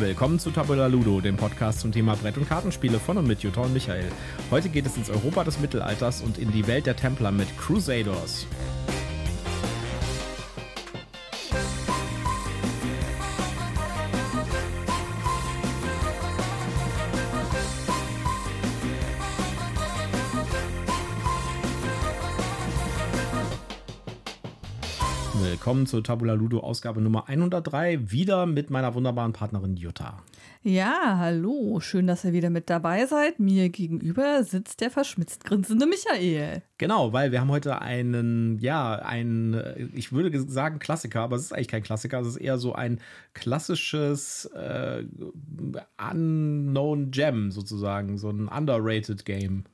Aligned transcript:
Willkommen 0.00 0.38
zu 0.38 0.52
Tabula 0.52 0.86
Ludo, 0.86 1.20
dem 1.20 1.36
Podcast 1.36 1.80
zum 1.80 1.90
Thema 1.90 2.14
Brett- 2.14 2.36
und 2.36 2.48
Kartenspiele 2.48 3.00
von 3.00 3.18
und 3.18 3.26
mit 3.26 3.40
Jutta 3.42 3.62
und 3.62 3.72
Michael. 3.72 4.06
Heute 4.48 4.68
geht 4.68 4.86
es 4.86 4.96
ins 4.96 5.10
Europa 5.10 5.42
des 5.42 5.58
Mittelalters 5.58 6.22
und 6.22 6.38
in 6.38 6.52
die 6.52 6.68
Welt 6.68 6.86
der 6.86 6.94
Templer 6.94 7.32
mit 7.32 7.48
Crusaders. 7.58 8.46
Willkommen 25.68 25.84
zur 25.84 26.02
Tabula 26.02 26.32
Ludo 26.32 26.60
Ausgabe 26.60 27.02
Nummer 27.02 27.28
103, 27.28 28.10
wieder 28.10 28.46
mit 28.46 28.70
meiner 28.70 28.94
wunderbaren 28.94 29.34
Partnerin 29.34 29.76
Jutta. 29.76 30.22
Ja, 30.62 31.18
hallo, 31.18 31.78
schön, 31.80 32.06
dass 32.06 32.24
ihr 32.24 32.32
wieder 32.32 32.48
mit 32.48 32.70
dabei 32.70 33.04
seid. 33.04 33.38
Mir 33.38 33.68
gegenüber 33.68 34.42
sitzt 34.44 34.80
der 34.80 34.90
verschmitzt 34.90 35.44
grinsende 35.44 35.84
Michael. 35.84 36.62
Genau, 36.78 37.12
weil 37.12 37.32
wir 37.32 37.42
haben 37.42 37.50
heute 37.50 37.82
einen, 37.82 38.58
ja, 38.60 38.94
ein, 38.94 39.90
ich 39.94 40.10
würde 40.10 40.40
sagen 40.40 40.78
Klassiker, 40.78 41.20
aber 41.20 41.36
es 41.36 41.42
ist 41.42 41.52
eigentlich 41.52 41.68
kein 41.68 41.82
Klassiker, 41.82 42.20
es 42.20 42.28
ist 42.28 42.36
eher 42.38 42.56
so 42.56 42.72
ein 42.72 42.98
klassisches 43.34 44.46
äh, 44.54 45.04
Unknown 45.98 47.10
Gem 47.10 47.50
sozusagen, 47.50 48.16
so 48.16 48.30
ein 48.30 48.48
underrated 48.48 49.26
Game. 49.26 49.64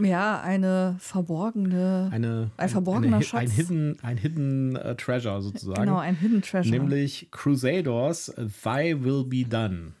Ja, 0.00 0.40
eine 0.40 0.96
verborgene, 0.98 2.08
eine, 2.12 2.50
ein 2.56 2.68
verborgener 2.68 3.16
eine, 3.16 3.24
Schatz. 3.24 3.42
Ein 3.42 3.50
Hidden, 3.50 3.96
ein 4.02 4.16
hidden 4.16 4.76
uh, 4.76 4.94
Treasure 4.94 5.40
sozusagen. 5.40 5.82
Genau, 5.82 5.98
ein 5.98 6.16
Hidden 6.16 6.42
Treasure. 6.42 6.70
Nämlich 6.70 7.28
Crusaders, 7.30 8.34
Thy 8.62 9.02
Will 9.02 9.24
Be 9.24 9.44
Done. 9.44 9.92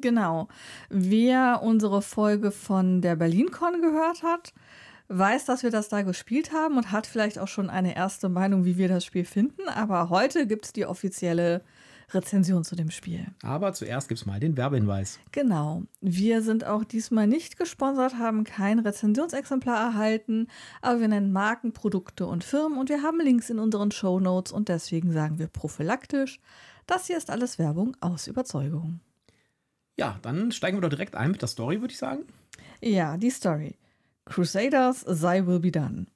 Genau. 0.00 0.48
Wer 0.90 1.60
unsere 1.62 2.02
Folge 2.02 2.50
von 2.50 3.00
der 3.00 3.16
BerlinCon 3.16 3.80
gehört 3.80 4.22
hat, 4.22 4.52
weiß, 5.08 5.44
dass 5.44 5.62
wir 5.62 5.70
das 5.70 5.88
da 5.88 6.02
gespielt 6.02 6.52
haben 6.52 6.76
und 6.76 6.90
hat 6.90 7.06
vielleicht 7.06 7.38
auch 7.38 7.48
schon 7.48 7.70
eine 7.70 7.94
erste 7.94 8.28
Meinung, 8.28 8.64
wie 8.64 8.76
wir 8.76 8.88
das 8.88 9.04
Spiel 9.04 9.24
finden. 9.24 9.68
Aber 9.68 10.10
heute 10.10 10.46
gibt 10.46 10.66
es 10.66 10.72
die 10.72 10.86
offizielle 10.86 11.62
Rezension 12.10 12.64
zu 12.64 12.76
dem 12.76 12.90
Spiel. 12.90 13.26
Aber 13.42 13.72
zuerst 13.72 14.08
gibt 14.08 14.20
es 14.20 14.26
mal 14.26 14.38
den 14.38 14.56
Werbehinweis. 14.56 15.18
Genau. 15.32 15.82
Wir 16.00 16.42
sind 16.42 16.64
auch 16.64 16.84
diesmal 16.84 17.26
nicht 17.26 17.58
gesponsert, 17.58 18.18
haben 18.18 18.44
kein 18.44 18.78
Rezensionsexemplar 18.78 19.78
erhalten, 19.78 20.48
aber 20.82 21.00
wir 21.00 21.08
nennen 21.08 21.32
Marken, 21.32 21.72
Produkte 21.72 22.26
und 22.26 22.44
Firmen 22.44 22.78
und 22.78 22.88
wir 22.88 23.02
haben 23.02 23.20
Links 23.20 23.50
in 23.50 23.58
unseren 23.58 23.90
Show 23.90 24.20
Notes 24.20 24.52
und 24.52 24.68
deswegen 24.68 25.12
sagen 25.12 25.38
wir 25.38 25.48
prophylaktisch, 25.48 26.40
das 26.86 27.06
hier 27.06 27.16
ist 27.16 27.30
alles 27.30 27.58
Werbung 27.58 27.96
aus 28.00 28.28
Überzeugung. 28.28 29.00
Ja, 29.98 30.18
dann 30.22 30.52
steigen 30.52 30.76
wir 30.76 30.82
doch 30.82 30.90
direkt 30.90 31.16
ein 31.16 31.32
mit 31.32 31.42
der 31.42 31.48
Story, 31.48 31.80
würde 31.80 31.92
ich 31.92 31.98
sagen. 31.98 32.26
Ja, 32.80 33.16
die 33.16 33.30
Story. 33.30 33.76
Crusaders, 34.26 35.04
Thy 35.04 35.46
Will 35.46 35.60
Be 35.60 35.72
Done. 35.72 36.06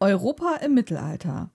Europa 0.00 0.56
im 0.56 0.74
Mittelalter. 0.74 1.50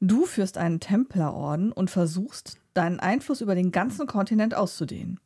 Du 0.00 0.26
führst 0.26 0.58
einen 0.58 0.80
Templerorden 0.80 1.72
und 1.72 1.90
versuchst, 1.90 2.58
deinen 2.74 3.00
Einfluss 3.00 3.40
über 3.40 3.54
den 3.54 3.72
ganzen 3.72 4.06
Kontinent 4.06 4.54
auszudehnen. 4.54 5.20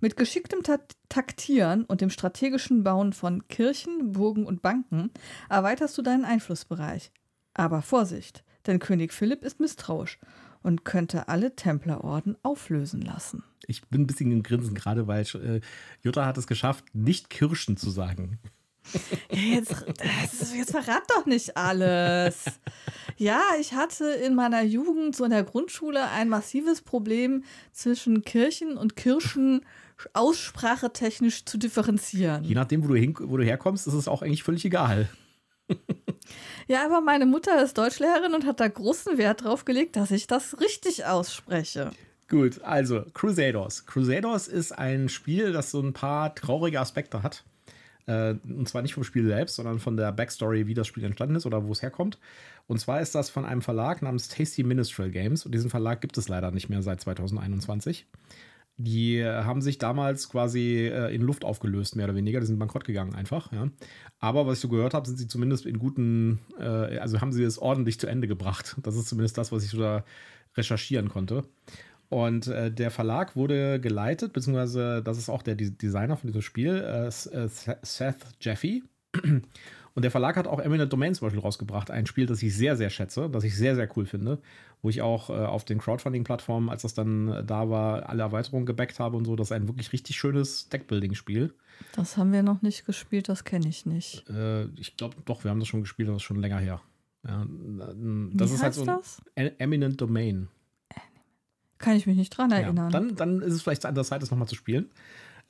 Mit 0.00 0.16
geschicktem 0.16 0.62
Ta 0.62 0.78
Taktieren 1.08 1.84
und 1.84 2.00
dem 2.00 2.10
strategischen 2.10 2.82
Bauen 2.82 3.12
von 3.12 3.46
Kirchen, 3.46 4.12
Burgen 4.12 4.46
und 4.46 4.62
Banken 4.62 5.10
erweiterst 5.48 5.96
du 5.96 6.02
deinen 6.02 6.24
Einflussbereich. 6.24 7.12
Aber 7.54 7.82
Vorsicht, 7.82 8.44
denn 8.66 8.80
König 8.80 9.12
Philipp 9.12 9.44
ist 9.44 9.60
misstrauisch 9.60 10.18
und 10.62 10.84
könnte 10.84 11.28
alle 11.28 11.54
Templerorden 11.54 12.36
auflösen 12.42 13.00
lassen. 13.00 13.44
Ich 13.66 13.86
bin 13.88 14.02
ein 14.02 14.06
bisschen 14.06 14.32
im 14.32 14.42
Grinsen 14.42 14.74
gerade, 14.74 15.06
weil 15.06 15.22
äh, 15.22 15.60
Jutta 16.02 16.26
hat 16.26 16.36
es 16.36 16.46
geschafft, 16.46 16.84
nicht 16.94 17.30
Kirschen 17.30 17.76
zu 17.76 17.90
sagen. 17.90 18.38
Jetzt, 19.30 19.84
jetzt 20.54 20.70
verrat 20.70 21.02
doch 21.08 21.26
nicht 21.26 21.56
alles. 21.56 22.44
Ja, 23.16 23.40
ich 23.60 23.72
hatte 23.72 24.06
in 24.06 24.34
meiner 24.34 24.62
Jugend, 24.62 25.16
so 25.16 25.24
in 25.24 25.30
der 25.30 25.44
Grundschule, 25.44 26.08
ein 26.10 26.28
massives 26.28 26.82
Problem 26.82 27.44
zwischen 27.72 28.22
Kirchen 28.22 28.76
und 28.76 28.96
Kirschen 28.96 29.64
aussprachetechnisch 30.12 31.44
zu 31.44 31.58
differenzieren. 31.58 32.44
Je 32.44 32.54
nachdem, 32.54 32.84
wo 32.84 32.88
du, 32.88 32.94
hin, 32.94 33.14
wo 33.18 33.36
du 33.36 33.44
herkommst, 33.44 33.86
ist 33.86 33.94
es 33.94 34.08
auch 34.08 34.22
eigentlich 34.22 34.42
völlig 34.42 34.64
egal. 34.64 35.08
Ja, 36.66 36.84
aber 36.84 37.00
meine 37.00 37.26
Mutter 37.26 37.62
ist 37.62 37.76
Deutschlehrerin 37.76 38.34
und 38.34 38.46
hat 38.46 38.58
da 38.60 38.68
großen 38.68 39.18
Wert 39.18 39.44
drauf 39.44 39.64
gelegt, 39.64 39.96
dass 39.96 40.10
ich 40.10 40.26
das 40.26 40.60
richtig 40.60 41.04
ausspreche. 41.04 41.90
Gut, 42.28 42.62
also 42.62 43.04
Crusaders. 43.12 43.84
Crusaders 43.86 44.48
ist 44.48 44.72
ein 44.72 45.08
Spiel, 45.08 45.52
das 45.52 45.70
so 45.70 45.80
ein 45.80 45.92
paar 45.92 46.34
traurige 46.34 46.80
Aspekte 46.80 47.22
hat. 47.22 47.44
Äh, 48.06 48.34
und 48.44 48.68
zwar 48.68 48.82
nicht 48.82 48.94
vom 48.94 49.04
Spiel 49.04 49.26
selbst, 49.26 49.56
sondern 49.56 49.78
von 49.78 49.96
der 49.96 50.12
Backstory, 50.12 50.66
wie 50.66 50.74
das 50.74 50.86
Spiel 50.86 51.04
entstanden 51.04 51.36
ist 51.36 51.46
oder 51.46 51.64
wo 51.64 51.72
es 51.72 51.82
herkommt. 51.82 52.18
Und 52.66 52.80
zwar 52.80 53.00
ist 53.00 53.14
das 53.14 53.30
von 53.30 53.44
einem 53.44 53.62
Verlag 53.62 54.02
namens 54.02 54.28
Tasty 54.28 54.62
Minstrel 54.62 55.10
Games. 55.10 55.44
Und 55.46 55.54
diesen 55.54 55.70
Verlag 55.70 56.00
gibt 56.00 56.18
es 56.18 56.28
leider 56.28 56.50
nicht 56.50 56.68
mehr 56.68 56.82
seit 56.82 57.00
2021. 57.00 58.06
Die 58.76 59.24
haben 59.24 59.62
sich 59.62 59.78
damals 59.78 60.28
quasi 60.28 60.90
äh, 60.92 61.14
in 61.14 61.22
Luft 61.22 61.44
aufgelöst, 61.44 61.94
mehr 61.94 62.06
oder 62.06 62.16
weniger. 62.16 62.40
Die 62.40 62.46
sind 62.46 62.58
bankrott 62.58 62.84
gegangen 62.84 63.14
einfach. 63.14 63.52
Ja. 63.52 63.68
Aber 64.18 64.46
was 64.46 64.58
ich 64.58 64.62
so 64.62 64.68
gehört 64.68 64.94
habe, 64.94 65.06
sind 65.06 65.16
sie 65.16 65.28
zumindest 65.28 65.64
in 65.64 65.78
guten, 65.78 66.40
äh, 66.58 66.98
also 66.98 67.20
haben 67.20 67.32
sie 67.32 67.44
es 67.44 67.58
ordentlich 67.58 68.00
zu 68.00 68.08
Ende 68.08 68.26
gebracht. 68.26 68.76
Das 68.82 68.96
ist 68.96 69.08
zumindest 69.08 69.38
das, 69.38 69.52
was 69.52 69.64
ich 69.64 69.70
so 69.70 69.78
da 69.78 70.04
recherchieren 70.56 71.08
konnte. 71.08 71.44
Und 72.08 72.46
äh, 72.46 72.70
der 72.70 72.90
Verlag 72.90 73.34
wurde 73.34 73.80
geleitet, 73.80 74.32
beziehungsweise 74.32 75.02
das 75.02 75.18
ist 75.18 75.28
auch 75.28 75.42
der 75.42 75.54
Designer 75.54 76.16
von 76.16 76.28
diesem 76.28 76.42
Spiel, 76.42 76.76
äh, 76.76 77.10
Seth 77.10 78.26
Jeffy. 78.40 78.84
Und 79.94 80.02
der 80.02 80.10
Verlag 80.10 80.36
hat 80.36 80.48
auch 80.48 80.58
Eminent 80.58 80.92
Domain 80.92 81.14
zum 81.14 81.26
Beispiel 81.26 81.40
rausgebracht, 81.40 81.90
ein 81.90 82.06
Spiel, 82.06 82.26
das 82.26 82.42
ich 82.42 82.54
sehr, 82.56 82.76
sehr 82.76 82.90
schätze, 82.90 83.30
das 83.30 83.44
ich 83.44 83.56
sehr, 83.56 83.76
sehr 83.76 83.88
cool 83.96 84.06
finde, 84.06 84.40
wo 84.82 84.90
ich 84.90 85.02
auch 85.02 85.30
äh, 85.30 85.34
auf 85.34 85.64
den 85.64 85.78
Crowdfunding-Plattformen, 85.78 86.68
als 86.68 86.82
das 86.82 86.94
dann 86.94 87.46
da 87.46 87.70
war, 87.70 88.08
alle 88.08 88.24
Erweiterungen 88.24 88.66
gebackt 88.66 88.98
habe 88.98 89.16
und 89.16 89.24
so. 89.24 89.36
Das 89.36 89.48
ist 89.48 89.52
ein 89.52 89.68
wirklich 89.68 89.92
richtig 89.92 90.16
schönes 90.16 90.68
Deckbuilding-Spiel. 90.68 91.54
Das 91.94 92.16
haben 92.16 92.32
wir 92.32 92.42
noch 92.42 92.60
nicht 92.62 92.84
gespielt, 92.86 93.28
das 93.28 93.44
kenne 93.44 93.68
ich 93.68 93.86
nicht. 93.86 94.28
Äh, 94.28 94.64
ich 94.76 94.96
glaube, 94.96 95.16
doch, 95.24 95.44
wir 95.44 95.52
haben 95.52 95.60
das 95.60 95.68
schon 95.68 95.82
gespielt, 95.82 96.08
das 96.08 96.16
ist 96.16 96.22
schon 96.22 96.40
länger 96.40 96.58
her. 96.58 96.80
Ja, 97.26 97.46
das 98.32 98.50
Wie 98.50 98.54
ist 98.54 98.62
halt 98.62 98.74
so 98.74 98.84
das? 98.84 99.22
Eminent 99.34 100.00
Domain. 100.00 100.48
Kann 101.78 101.96
ich 101.96 102.06
mich 102.06 102.16
nicht 102.16 102.30
dran 102.30 102.50
erinnern. 102.50 102.90
Ja, 102.92 103.00
dann, 103.00 103.16
dann 103.16 103.42
ist 103.42 103.54
es 103.54 103.62
vielleicht 103.62 103.84
an 103.86 103.94
der 103.94 104.04
Zeit, 104.04 104.22
das 104.22 104.30
nochmal 104.30 104.48
zu 104.48 104.54
spielen. 104.54 104.90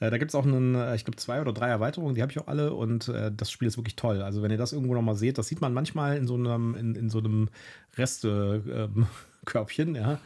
Äh, 0.01 0.11
da 0.11 0.19
gibt 0.19 0.31
es 0.31 0.35
auch 0.35 0.45
einen, 0.45 0.75
ich 0.95 1.05
glaube, 1.05 1.17
zwei 1.17 1.41
oder 1.41 1.53
drei 1.53 1.69
Erweiterungen, 1.69 2.15
die 2.15 2.23
habe 2.23 2.33
ich 2.33 2.39
auch 2.39 2.49
alle 2.49 2.75
und 2.75 3.09
äh, 3.09 3.31
das 3.35 3.51
Spiel 3.51 3.69
ist 3.69 3.77
wirklich 3.77 3.97
toll. 3.97 4.23
Also 4.23 4.43
wenn 4.43 4.51
ihr 4.51 4.59
das 4.59 4.73
irgendwo 4.73 4.95
nochmal 4.95 5.15
seht, 5.15 5.39
das 5.39 5.49
sieht 5.49 5.61
man 5.61 5.73
manchmal 5.73 6.17
in 6.17 6.27
so 6.27 6.35
einem, 6.35 6.75
in, 6.75 6.95
in 6.95 7.11
so 7.11 7.19
einem 7.19 7.49
Reste-Körbchen, 7.97 9.95
ja. 9.95 10.19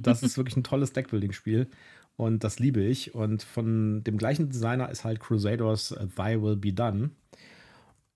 Das 0.00 0.22
ist 0.22 0.36
wirklich 0.36 0.56
ein 0.56 0.64
tolles 0.64 0.92
Deckbuilding-Spiel. 0.92 1.68
Und 2.16 2.44
das 2.44 2.58
liebe 2.58 2.82
ich. 2.82 3.14
Und 3.14 3.42
von 3.42 4.04
dem 4.04 4.18
gleichen 4.18 4.50
Designer 4.50 4.90
ist 4.90 5.04
halt 5.04 5.20
Crusaders 5.20 5.94
Thy 6.16 6.42
Will 6.42 6.56
Be 6.56 6.72
Done. 6.72 7.10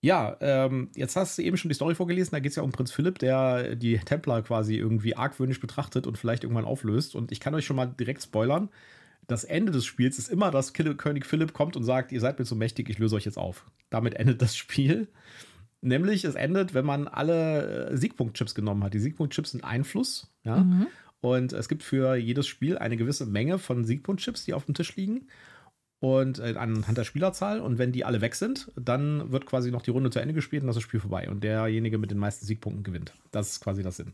Ja, 0.05 0.37
ähm, 0.39 0.89
jetzt 0.95 1.15
hast 1.15 1.35
du 1.35 1.41
eben 1.41 1.57
schon 1.57 1.69
die 1.69 1.73
Story 1.73 1.95
vorgelesen. 1.95 2.29
Da 2.29 2.39
geht 2.39 2.51
es 2.51 2.57
ja 2.57 2.61
um 2.61 2.71
Prinz 2.71 2.91
Philipp, 2.91 3.17
der 3.17 3.75
die 3.75 3.97
Templer 3.97 4.43
quasi 4.43 4.75
irgendwie 4.75 5.15
argwöhnisch 5.15 5.59
betrachtet 5.59 6.05
und 6.05 6.15
vielleicht 6.15 6.43
irgendwann 6.43 6.63
auflöst. 6.63 7.15
Und 7.15 7.31
ich 7.31 7.39
kann 7.39 7.55
euch 7.55 7.65
schon 7.65 7.75
mal 7.75 7.87
direkt 7.87 8.21
spoilern. 8.21 8.69
Das 9.25 9.45
Ende 9.45 9.71
des 9.71 9.83
Spiels 9.83 10.19
ist 10.19 10.29
immer, 10.29 10.51
dass 10.51 10.73
König 10.73 11.25
Philipp 11.25 11.53
kommt 11.53 11.75
und 11.75 11.83
sagt, 11.85 12.11
ihr 12.11 12.19
seid 12.19 12.37
mir 12.37 12.45
zu 12.45 12.55
mächtig, 12.55 12.87
ich 12.87 12.99
löse 12.99 13.15
euch 13.15 13.25
jetzt 13.25 13.39
auf. 13.39 13.65
Damit 13.89 14.13
endet 14.13 14.43
das 14.43 14.55
Spiel. 14.55 15.07
Nämlich, 15.81 16.23
es 16.23 16.35
endet, 16.35 16.75
wenn 16.75 16.85
man 16.85 17.07
alle 17.07 17.89
äh, 17.89 17.97
Siegpunktchips 17.97 18.53
genommen 18.53 18.83
hat. 18.83 18.93
Die 18.93 18.99
Siegpunktchips 18.99 19.51
sind 19.53 19.63
Einfluss, 19.63 20.31
ja. 20.43 20.57
Mhm. 20.57 20.85
Und 21.19 21.51
es 21.51 21.67
gibt 21.67 21.81
für 21.81 22.13
jedes 22.13 22.45
Spiel 22.45 22.77
eine 22.77 22.95
gewisse 22.95 23.25
Menge 23.25 23.57
von 23.57 23.85
Siegpunktchips, 23.85 24.45
die 24.45 24.53
auf 24.53 24.65
dem 24.65 24.75
Tisch 24.75 24.95
liegen 24.95 25.25
und 26.05 26.37
äh, 26.37 26.53
anhand 26.55 26.97
der 26.97 27.03
Spielerzahl. 27.03 27.59
Und 27.59 27.79
wenn 27.79 27.91
die 27.91 28.05
alle 28.05 28.21
weg 28.21 28.35
sind, 28.35 28.71
dann 28.75 29.31
wird 29.31 29.47
quasi 29.47 29.71
noch 29.71 29.81
die 29.81 29.89
Runde 29.89 30.11
zu 30.11 30.19
Ende 30.19 30.35
gespielt 30.35 30.61
und 30.61 30.67
das 30.67 30.75
ist 30.75 30.83
das 30.83 30.87
Spiel 30.87 30.99
vorbei. 30.99 31.27
Und 31.29 31.43
derjenige 31.43 31.97
mit 31.97 32.11
den 32.11 32.19
meisten 32.19 32.45
Siegpunkten 32.45 32.83
gewinnt. 32.83 33.13
Das 33.31 33.49
ist 33.49 33.61
quasi 33.61 33.81
das 33.81 33.97
Sinn. 33.97 34.13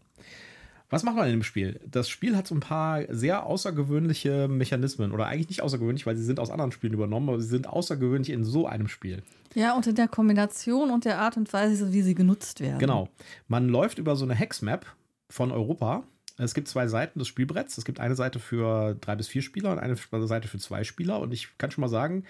Was 0.89 1.03
macht 1.03 1.17
man 1.17 1.25
in 1.25 1.31
dem 1.31 1.43
Spiel? 1.43 1.81
Das 1.89 2.07
Spiel 2.07 2.37
hat 2.37 2.47
so 2.47 2.55
ein 2.55 2.61
paar 2.61 3.03
sehr 3.09 3.45
außergewöhnliche 3.45 4.47
Mechanismen. 4.47 5.11
Oder 5.11 5.27
eigentlich 5.27 5.49
nicht 5.49 5.61
außergewöhnlich, 5.61 6.05
weil 6.05 6.15
sie 6.15 6.23
sind 6.23 6.39
aus 6.39 6.49
anderen 6.49 6.71
Spielen 6.71 6.93
übernommen, 6.93 7.27
aber 7.27 7.41
sie 7.41 7.47
sind 7.47 7.67
außergewöhnlich 7.67 8.29
in 8.29 8.45
so 8.45 8.67
einem 8.67 8.87
Spiel. 8.87 9.21
Ja, 9.53 9.75
und 9.75 9.85
in 9.85 9.95
der 9.95 10.07
Kombination 10.07 10.91
und 10.91 11.03
der 11.03 11.19
Art 11.19 11.35
und 11.35 11.51
Weise, 11.51 11.91
wie 11.91 12.01
sie 12.01 12.15
genutzt 12.15 12.61
werden. 12.61 12.79
Genau. 12.79 13.09
Man 13.49 13.67
läuft 13.67 13.99
über 13.99 14.15
so 14.15 14.23
eine 14.23 14.35
Hexmap 14.35 14.85
von 15.29 15.51
Europa 15.51 16.03
es 16.45 16.53
gibt 16.53 16.67
zwei 16.67 16.87
Seiten 16.87 17.19
des 17.19 17.27
Spielbretts. 17.27 17.77
Es 17.77 17.85
gibt 17.85 17.99
eine 17.99 18.15
Seite 18.15 18.39
für 18.39 18.95
drei 18.95 19.15
bis 19.15 19.27
vier 19.27 19.41
Spieler 19.41 19.71
und 19.71 19.79
eine 19.79 19.95
Seite 20.27 20.47
für 20.47 20.57
zwei 20.57 20.83
Spieler. 20.83 21.19
Und 21.19 21.33
ich 21.33 21.57
kann 21.57 21.71
schon 21.71 21.81
mal 21.81 21.87
sagen, 21.87 22.23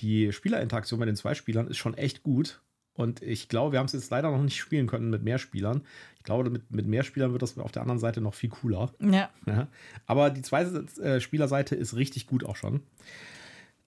die 0.00 0.32
Spielerinteraktion 0.32 1.00
bei 1.00 1.06
den 1.06 1.16
zwei 1.16 1.34
Spielern 1.34 1.66
ist 1.66 1.78
schon 1.78 1.94
echt 1.94 2.22
gut. 2.22 2.60
Und 2.94 3.22
ich 3.22 3.48
glaube, 3.48 3.72
wir 3.72 3.78
haben 3.78 3.86
es 3.86 3.92
jetzt 3.92 4.10
leider 4.10 4.30
noch 4.30 4.42
nicht 4.42 4.56
spielen 4.56 4.86
können 4.86 5.10
mit 5.10 5.22
mehr 5.22 5.38
Spielern. 5.38 5.82
Ich 6.16 6.22
glaube, 6.22 6.48
mit, 6.48 6.70
mit 6.70 6.86
mehr 6.86 7.02
Spielern 7.02 7.32
wird 7.32 7.42
das 7.42 7.58
auf 7.58 7.72
der 7.72 7.82
anderen 7.82 7.98
Seite 7.98 8.20
noch 8.20 8.34
viel 8.34 8.50
cooler. 8.50 8.92
Ja. 9.00 9.28
Ja. 9.46 9.68
Aber 10.06 10.30
die 10.30 10.42
zweite 10.42 10.86
äh, 11.02 11.20
Spielerseite 11.20 11.74
ist 11.74 11.94
richtig 11.96 12.26
gut 12.26 12.44
auch 12.44 12.56
schon. 12.56 12.82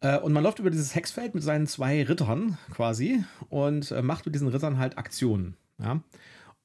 Äh, 0.01 0.19
und 0.19 0.33
man 0.33 0.43
läuft 0.43 0.59
über 0.59 0.69
dieses 0.69 0.93
Hexfeld 0.93 1.33
mit 1.33 1.43
seinen 1.43 1.67
zwei 1.67 2.03
Rittern 2.03 2.57
quasi 2.71 3.23
und 3.49 3.91
äh, 3.91 4.01
macht 4.01 4.25
mit 4.25 4.35
diesen 4.35 4.47
Rittern 4.47 4.77
halt 4.77 4.97
Aktionen. 4.97 5.55
Ja. 5.79 6.01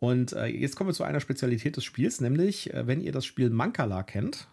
Und 0.01 0.33
äh, 0.33 0.47
jetzt 0.47 0.77
kommen 0.77 0.91
wir 0.91 0.95
zu 0.95 1.05
einer 1.05 1.21
Spezialität 1.21 1.77
des 1.77 1.85
Spiels, 1.85 2.21
nämlich, 2.21 2.73
äh, 2.75 2.87
wenn 2.87 3.01
ihr 3.01 3.13
das 3.13 3.25
Spiel 3.25 3.51
Mankala 3.51 4.03
kennt, 4.03 4.49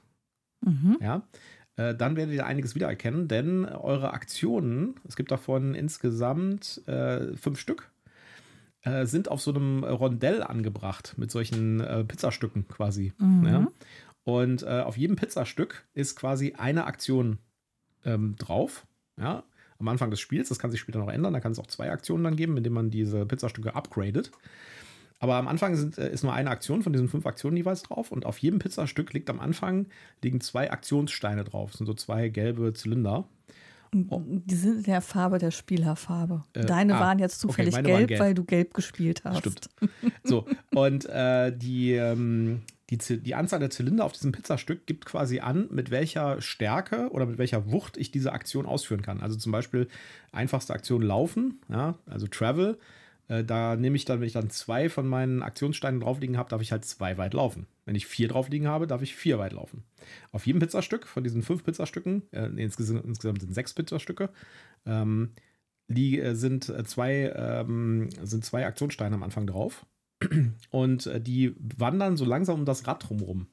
Mhm. 0.64 0.98
ja, 1.02 1.28
äh, 1.76 1.96
dann 1.96 2.16
werdet 2.16 2.36
ihr 2.36 2.46
einiges 2.46 2.76
wiedererkennen, 2.76 3.28
denn 3.28 3.66
eure 3.66 4.14
Aktionen, 4.14 4.96
es 5.08 5.16
gibt 5.16 5.32
davon 5.32 5.74
insgesamt 5.74 6.88
äh, 6.88 7.36
fünf 7.36 7.60
Stück, 7.60 7.90
äh, 8.84 9.06
sind 9.06 9.30
auf 9.30 9.42
so 9.42 9.52
einem 9.54 9.84
Rondell 9.84 10.44
angebracht 10.44 11.16
mit 11.18 11.32
solchen 11.32 11.80
äh, 11.82 12.04
Pizzastücken 12.04 12.68
quasi. 12.68 13.14
Mhm. 13.18 13.46
Ja? 13.46 13.68
Und 14.24 14.64
auf 14.64 14.98
jedem 14.98 15.16
Pizzastück 15.16 15.84
ist 15.96 16.16
quasi 16.16 16.54
eine 16.56 16.86
Aktion 16.86 17.40
ähm, 18.06 18.36
drauf. 18.38 18.86
Ja? 19.20 19.44
Am 19.80 19.88
Anfang 19.88 20.12
des 20.12 20.20
Spiels, 20.20 20.50
das 20.50 20.60
kann 20.60 20.70
sich 20.70 20.80
später 20.80 21.00
noch 21.00 21.10
ändern, 21.12 21.34
da 21.34 21.40
kann 21.40 21.54
es 21.54 21.58
auch 21.58 21.66
zwei 21.66 21.92
Aktionen 21.92 22.24
dann 22.24 22.36
geben, 22.36 22.56
indem 22.56 22.74
man 22.74 22.92
diese 22.92 23.26
Pizzastücke 23.26 23.74
upgradet. 23.74 24.30
Aber 25.22 25.36
am 25.36 25.48
Anfang 25.48 25.76
sind, 25.76 26.00
äh, 26.00 26.12
ist 26.12 26.24
nur 26.24 26.34
eine 26.34 26.50
Aktion 26.50 26.82
von 26.82 26.92
diesen 26.92 27.08
fünf 27.08 27.28
Aktionen 27.28 27.56
jeweils 27.56 27.84
drauf 27.84 28.12
und 28.12 28.26
auf 28.26 28.40
jedem 28.40 28.58
Pizzastück 28.60 29.14
liegt 29.14 29.30
am 29.30 29.40
Anfang 29.40 29.86
liegen 30.24 30.42
zwei 30.42 30.72
Aktionssteine 30.72 31.44
drauf. 31.44 31.70
Das 31.70 31.78
sind 31.78 31.86
so 31.86 31.94
zwei 31.94 32.28
gelbeZylinder. 32.28 33.26
Die 33.94 34.56
sind 34.56 34.78
in 34.78 34.84
der 34.84 35.02
Farbe 35.02 35.38
der 35.38 35.52
Spielerfarbe. 35.52 36.44
Äh, 36.54 36.66
Deine 36.66 36.96
ah, 36.96 37.00
waren 37.02 37.20
jetzt 37.20 37.44
okay, 37.44 37.52
zufällig 37.52 37.76
waren 37.76 37.84
gelb, 37.84 38.08
gelb. 38.08 38.20
weil 38.20 38.34
du 38.34 38.44
gelb 38.46 38.74
gespielt 38.74 39.24
hast. 39.24 39.40
Stimmt. 39.40 39.70
So, 40.24 40.48
und 40.74 41.06
äh, 41.06 41.56
die, 41.56 41.92
ähm, 41.92 42.62
die, 42.90 42.98
die 42.98 43.36
Anzahl 43.36 43.60
der 43.60 43.70
Zylinder 43.70 44.06
auf 44.06 44.14
diesem 44.14 44.32
Pizzastück 44.32 44.88
gibt 44.88 45.06
quasi 45.06 45.42
an, 45.42 45.68
mit 45.70 45.92
welcher 45.92 46.42
Stärke 46.42 47.10
oder 47.12 47.28
mit 47.28 47.38
welcher 47.38 47.72
Wucht 47.72 47.98
ich 47.98 48.10
diese 48.10 48.32
Aktion 48.32 48.66
ausführen 48.66 49.04
kann. 49.04 49.22
Also 49.22 49.38
zum 49.38 49.52
Beispiel 49.52 49.88
einfachste 50.32 50.74
Aktion 50.74 51.04
laufen, 51.04 51.60
ja, 51.70 51.96
also 52.08 52.26
Travel. 52.26 52.80
Äh, 53.32 53.46
da 53.46 53.78
nehme 53.78 53.96
ich 53.96 54.04
dann, 54.04 54.20
wenn 54.20 54.28
ich 54.28 54.34
dann 54.34 54.50
zwei 54.50 54.90
von 54.90 55.08
meinen 55.08 55.42
Aktionssteinen 55.42 56.02
drauf 56.02 56.20
liegen 56.20 56.38
habe, 56.38 56.50
darf 56.50 56.62
ich 56.62 56.74
halt 56.74 56.84
zwei 56.84 57.18
weit 57.18 57.34
laufen. 57.34 57.66
Wenn 57.86 57.96
ich 57.96 58.06
vier 58.06 58.28
drauf 58.28 58.50
liegen 58.50 58.68
habe, 58.68 58.88
darf 58.88 59.02
ich 59.02 59.16
vier 59.16 59.40
weit 59.40 59.54
laufen. 59.54 59.84
Auf 60.34 60.46
jedem 60.46 60.60
Pizzastück, 60.60 61.08
von 61.08 61.24
diesen 61.24 61.42
fünf 61.42 61.64
Pizzastücken, 61.64 62.24
äh, 62.32 62.48
insgesamt, 62.58 63.06
insgesamt 63.06 63.40
sind 63.40 63.54
sechs 63.54 63.74
Pizzastücke, 63.74 64.30
ähm, 64.86 65.32
die 65.88 66.20
äh, 66.20 66.36
sind 66.36 66.68
äh, 66.68 66.84
zwei, 66.84 67.32
ähm, 67.34 68.10
sind 68.22 68.44
zwei 68.44 68.66
Aktionssteine 68.66 69.16
am 69.16 69.24
Anfang 69.24 69.48
drauf. 69.48 69.86
Und 70.70 71.06
äh, 71.06 71.22
die 71.22 71.56
wandern 71.78 72.18
so 72.18 72.26
langsam 72.26 72.60
um 72.60 72.66
das 72.66 72.86
Rad 72.86 73.08
drumherum. 73.08 73.48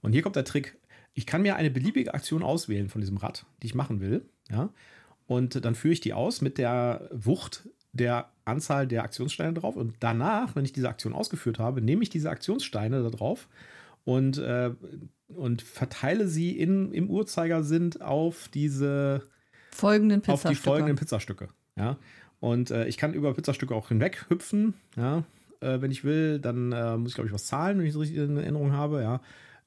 Und 0.00 0.12
hier 0.12 0.22
kommt 0.22 0.36
der 0.36 0.44
Trick. 0.44 0.78
Ich 1.12 1.26
kann 1.26 1.42
mir 1.42 1.56
eine 1.56 1.70
beliebige 1.70 2.14
Aktion 2.14 2.42
auswählen 2.42 2.88
von 2.88 3.02
diesem 3.02 3.18
Rad, 3.18 3.44
die 3.62 3.66
ich 3.66 3.74
machen 3.74 4.00
will. 4.00 4.24
Ja? 4.50 4.70
Und 5.26 5.62
dann 5.62 5.74
führe 5.74 5.92
ich 5.92 6.00
die 6.00 6.14
aus 6.14 6.40
mit 6.40 6.56
der 6.56 7.10
Wucht 7.12 7.68
der 7.92 8.31
Anzahl 8.44 8.86
der 8.86 9.02
Aktionssteine 9.04 9.54
drauf. 9.54 9.76
Und 9.76 9.94
danach, 10.00 10.54
wenn 10.56 10.64
ich 10.64 10.72
diese 10.72 10.88
Aktion 10.88 11.12
ausgeführt 11.12 11.58
habe, 11.58 11.80
nehme 11.80 12.02
ich 12.02 12.10
diese 12.10 12.30
Aktionssteine 12.30 13.02
da 13.02 13.10
drauf 13.10 13.48
und, 14.04 14.38
äh, 14.38 14.70
und 15.28 15.62
verteile 15.62 16.28
sie 16.28 16.58
in, 16.58 16.92
im 16.92 17.10
Uhrzeigersinn 17.10 18.00
auf 18.00 18.48
diese 18.48 19.22
Folgenden 19.70 20.20
auf 20.20 20.42
die 20.42 20.48
Pizzastücke. 20.48 20.62
folgenden 20.62 20.96
Pizzastücke. 20.96 21.48
Ja. 21.76 21.96
Und 22.40 22.70
äh, 22.70 22.86
ich 22.86 22.96
kann 22.98 23.14
über 23.14 23.32
Pizzastücke 23.34 23.74
auch 23.74 23.88
hinweg 23.88 24.26
hüpfen, 24.28 24.74
ja. 24.96 25.24
Äh, 25.60 25.80
wenn 25.80 25.92
ich 25.92 26.02
will, 26.02 26.40
dann 26.40 26.72
äh, 26.72 26.96
muss 26.96 27.10
ich, 27.10 27.14
glaube 27.14 27.28
ich, 27.28 27.34
was 27.34 27.46
zahlen, 27.46 27.78
wenn 27.78 27.86
ich 27.86 27.94
es 27.94 28.00
richtig 28.00 28.18
in 28.18 28.36
Erinnerung 28.36 28.72
habe, 28.72 29.00
ja. 29.02 29.20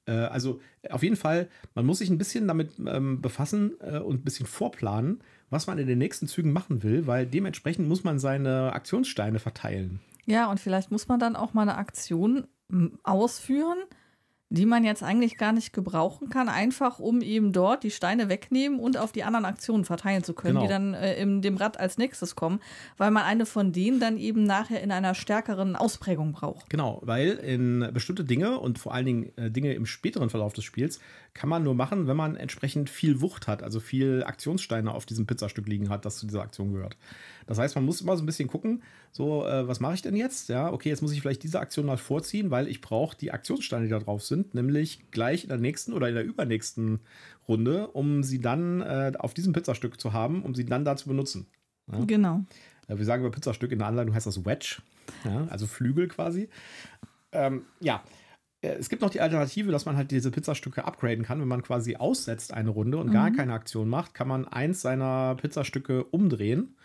Äh, 0.05 0.11
also 0.11 0.59
auf 0.89 1.03
jeden 1.03 1.15
Fall, 1.15 1.49
man 1.73 1.85
muss 1.85 1.99
sich 1.99 2.09
ein 2.09 2.17
bisschen 2.17 2.47
damit 2.47 2.71
ähm, 2.85 3.21
befassen 3.21 3.73
äh, 3.79 3.99
und 3.99 4.21
ein 4.21 4.23
bisschen 4.23 4.45
vorplanen, 4.45 5.21
was 5.49 5.67
man 5.67 5.77
in 5.77 5.87
den 5.87 5.97
nächsten 5.97 6.27
Zügen 6.27 6.51
machen 6.53 6.83
will, 6.83 7.07
weil 7.07 7.25
dementsprechend 7.25 7.87
muss 7.87 8.03
man 8.03 8.19
seine 8.19 8.73
Aktionssteine 8.73 9.39
verteilen. 9.39 9.99
Ja, 10.25 10.49
und 10.49 10.59
vielleicht 10.59 10.91
muss 10.91 11.07
man 11.07 11.19
dann 11.19 11.35
auch 11.35 11.53
mal 11.53 11.63
eine 11.63 11.77
Aktion 11.77 12.47
m, 12.69 12.97
ausführen, 13.03 13.77
die 14.55 14.65
man 14.65 14.83
jetzt 14.83 15.03
eigentlich 15.03 15.37
gar 15.37 15.51
nicht 15.53 15.71
gebrauchen 15.73 16.29
kann, 16.29 16.49
einfach 16.49 16.99
um 16.99 17.21
eben 17.21 17.53
dort 17.53 17.83
die 17.83 17.91
Steine 17.91 18.29
wegnehmen 18.29 18.79
und 18.79 18.97
auf 18.97 19.11
die 19.11 19.23
anderen 19.23 19.45
Aktionen 19.45 19.85
verteilen 19.85 20.23
zu 20.23 20.33
können, 20.33 20.55
Genau. 20.55 20.65
die 20.65 20.69
dann 20.69 20.93
äh, 20.93 21.15
in 21.21 21.41
dem 21.41 21.57
Rad 21.57 21.79
als 21.79 21.97
nächstes 21.97 22.35
kommen, 22.35 22.59
weil 22.97 23.11
man 23.11 23.23
eine 23.23 23.45
von 23.45 23.71
denen 23.71 23.99
dann 23.99 24.17
eben 24.17 24.43
nachher 24.43 24.81
in 24.81 24.91
einer 24.91 25.13
stärkeren 25.13 25.75
Ausprägung 25.75 26.31
braucht. 26.31 26.69
Genau, 26.69 26.99
weil 27.03 27.31
in 27.33 27.87
bestimmte 27.93 28.23
Dinge 28.23 28.59
und 28.59 28.79
vor 28.79 28.93
allen 28.93 29.05
Dingen 29.05 29.31
äh, 29.37 29.51
Dinge 29.51 29.73
im 29.73 29.85
späteren 29.85 30.29
Verlauf 30.29 30.53
des 30.53 30.63
Spiels 30.63 30.99
kann 31.35 31.49
man 31.49 31.63
nur 31.63 31.75
machen, 31.75 32.07
wenn 32.07 32.15
man 32.15 32.37
entsprechend 32.37 32.89
viel 32.89 33.19
Wucht 33.19 33.47
hat, 33.47 33.61
also 33.61 33.81
viel 33.81 34.23
Aktionssteine 34.25 34.93
auf 34.93 35.05
diesem 35.05 35.27
Pizzastück 35.27 35.67
liegen 35.67 35.89
hat, 35.89 36.05
das 36.05 36.17
zu 36.17 36.25
dieser 36.25 36.41
Aktion 36.41 36.71
gehört. 36.71 36.97
Das 37.45 37.59
heißt, 37.59 37.75
man 37.75 37.83
muss 37.83 37.99
immer 37.99 38.15
so 38.15 38.23
ein 38.23 38.25
bisschen 38.25 38.47
gucken, 38.47 38.83
so, 39.11 39.45
äh, 39.45 39.67
was 39.67 39.81
mache 39.81 39.95
ich 39.95 40.01
denn 40.01 40.15
jetzt? 40.15 40.47
Ja, 40.47 40.71
okay, 40.71 40.87
jetzt 40.87 41.01
muss 41.01 41.11
ich 41.11 41.19
vielleicht 41.21 41.43
diese 41.43 41.59
Aktion 41.59 41.85
mal 41.85 41.97
vorziehen, 41.97 42.51
weil 42.51 42.69
ich 42.69 42.79
brauche 42.79 43.17
die 43.17 43.33
Aktionssteine, 43.33 43.83
die 43.83 43.91
da 43.91 43.99
drauf 43.99 44.23
sind, 44.23 44.55
nämlich 44.55 45.11
gleich 45.11 45.43
in 45.43 45.49
der 45.49 45.57
nächsten 45.57 45.91
oder 45.91 46.07
in 46.07 46.15
der 46.15 46.23
übernächsten 46.23 47.01
Runde, 47.49 47.87
um 47.87 48.23
sie 48.23 48.39
dann 48.39 48.79
äh, 48.79 49.11
auf 49.19 49.33
diesem 49.33 49.51
Pizzastück 49.51 49.99
zu 49.99 50.13
haben, 50.13 50.41
um 50.41 50.55
sie 50.55 50.65
dann 50.65 50.85
da 50.85 50.95
zu 50.95 51.09
benutzen. 51.09 51.47
Ja? 51.91 51.99
Genau. 52.05 52.45
Äh, 52.87 52.97
Wir 52.97 53.03
sagen 53.03 53.23
über 53.23 53.31
Pizzastück, 53.31 53.73
in 53.73 53.79
der 53.79 53.89
Anleitung 53.89 54.15
heißt 54.15 54.25
das 54.25 54.45
Wedge, 54.45 54.77
ja, 55.25 55.47
also 55.49 55.67
Flügel 55.67 56.07
quasi. 56.07 56.47
Ähm, 57.33 57.63
ja, 57.81 58.01
es 58.61 58.89
gibt 58.89 59.01
noch 59.01 59.09
die 59.09 59.21
Alternative, 59.21 59.71
dass 59.71 59.85
man 59.85 59.95
halt 59.95 60.11
diese 60.11 60.31
Pizzastücke 60.31 60.85
upgraden 60.85 61.23
kann. 61.23 61.39
Wenn 61.39 61.47
man 61.47 61.61
quasi 61.61 61.95
aussetzt 61.95 62.53
eine 62.53 62.69
Runde 62.69 62.97
und 62.97 63.11
gar 63.11 63.31
keine 63.31 63.53
Aktion 63.53 63.89
macht, 63.89 64.13
kann 64.13 64.27
man 64.27 64.47
eins 64.47 64.81
seiner 64.81 65.35
Pizzastücke 65.35 66.03
umdrehen. 66.05 66.75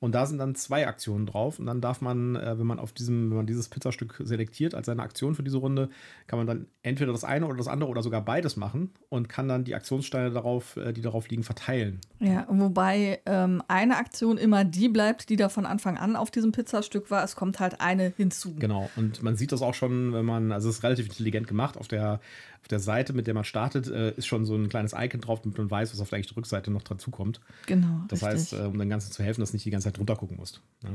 Und 0.00 0.14
da 0.14 0.24
sind 0.24 0.38
dann 0.38 0.54
zwei 0.54 0.88
Aktionen 0.88 1.26
drauf. 1.26 1.58
Und 1.58 1.66
dann 1.66 1.82
darf 1.82 2.00
man, 2.00 2.34
äh, 2.34 2.58
wenn 2.58 2.66
man 2.66 2.78
auf 2.78 2.92
diesem, 2.92 3.30
wenn 3.30 3.36
man 3.36 3.46
dieses 3.46 3.68
Pizzastück 3.68 4.20
selektiert 4.24 4.74
als 4.74 4.86
seine 4.86 5.02
Aktion 5.02 5.34
für 5.34 5.42
diese 5.42 5.58
Runde, 5.58 5.90
kann 6.26 6.38
man 6.38 6.46
dann 6.46 6.66
entweder 6.82 7.12
das 7.12 7.22
eine 7.22 7.46
oder 7.46 7.58
das 7.58 7.68
andere 7.68 7.90
oder 7.90 8.02
sogar 8.02 8.24
beides 8.24 8.56
machen 8.56 8.90
und 9.10 9.28
kann 9.28 9.46
dann 9.46 9.64
die 9.64 9.74
Aktionssteine 9.74 10.30
darauf, 10.30 10.78
äh, 10.78 10.94
die 10.94 11.02
darauf 11.02 11.28
liegen, 11.28 11.42
verteilen. 11.42 12.00
Ja, 12.18 12.46
wobei 12.48 13.20
ähm, 13.26 13.62
eine 13.68 13.98
Aktion 13.98 14.38
immer 14.38 14.64
die 14.64 14.88
bleibt, 14.88 15.28
die 15.28 15.36
da 15.36 15.50
von 15.50 15.66
Anfang 15.66 15.98
an 15.98 16.16
auf 16.16 16.30
diesem 16.30 16.52
Pizzastück 16.52 17.10
war. 17.10 17.22
Es 17.22 17.36
kommt 17.36 17.60
halt 17.60 17.82
eine 17.82 18.14
hinzu. 18.16 18.54
Genau, 18.58 18.88
und 18.96 19.22
man 19.22 19.36
sieht 19.36 19.52
das 19.52 19.60
auch 19.60 19.74
schon, 19.74 20.14
wenn 20.14 20.24
man, 20.24 20.50
also 20.50 20.70
es 20.70 20.76
ist 20.76 20.82
relativ 20.82 21.06
intelligent 21.06 21.46
gemacht. 21.46 21.76
Auf 21.76 21.88
der, 21.88 22.20
auf 22.62 22.68
der 22.68 22.80
Seite, 22.80 23.12
mit 23.12 23.26
der 23.26 23.34
man 23.34 23.44
startet, 23.44 23.88
äh, 23.88 24.12
ist 24.16 24.26
schon 24.26 24.44
so 24.44 24.54
ein 24.54 24.68
kleines 24.68 24.92
Icon 24.96 25.20
drauf, 25.20 25.40
damit 25.42 25.58
man 25.58 25.70
weiß, 25.70 25.92
was 25.92 26.00
auf 26.00 26.10
der, 26.10 26.16
eigentlich 26.16 26.36
Rückseite 26.36 26.70
noch 26.70 26.82
dazu 26.82 27.10
kommt. 27.10 27.40
Genau. 27.66 28.04
Das 28.08 28.22
richtig. 28.22 28.52
heißt, 28.52 28.52
äh, 28.54 28.66
um 28.66 28.78
dem 28.78 28.88
Ganzen 28.88 29.12
zu 29.12 29.22
helfen, 29.22 29.40
dass 29.40 29.50
du 29.50 29.56
nicht 29.56 29.66
die 29.66 29.70
ganze 29.70 29.86
Zeit 29.86 29.98
drunter 29.98 30.16
gucken 30.16 30.36
musst. 30.36 30.60
Ja. 30.82 30.90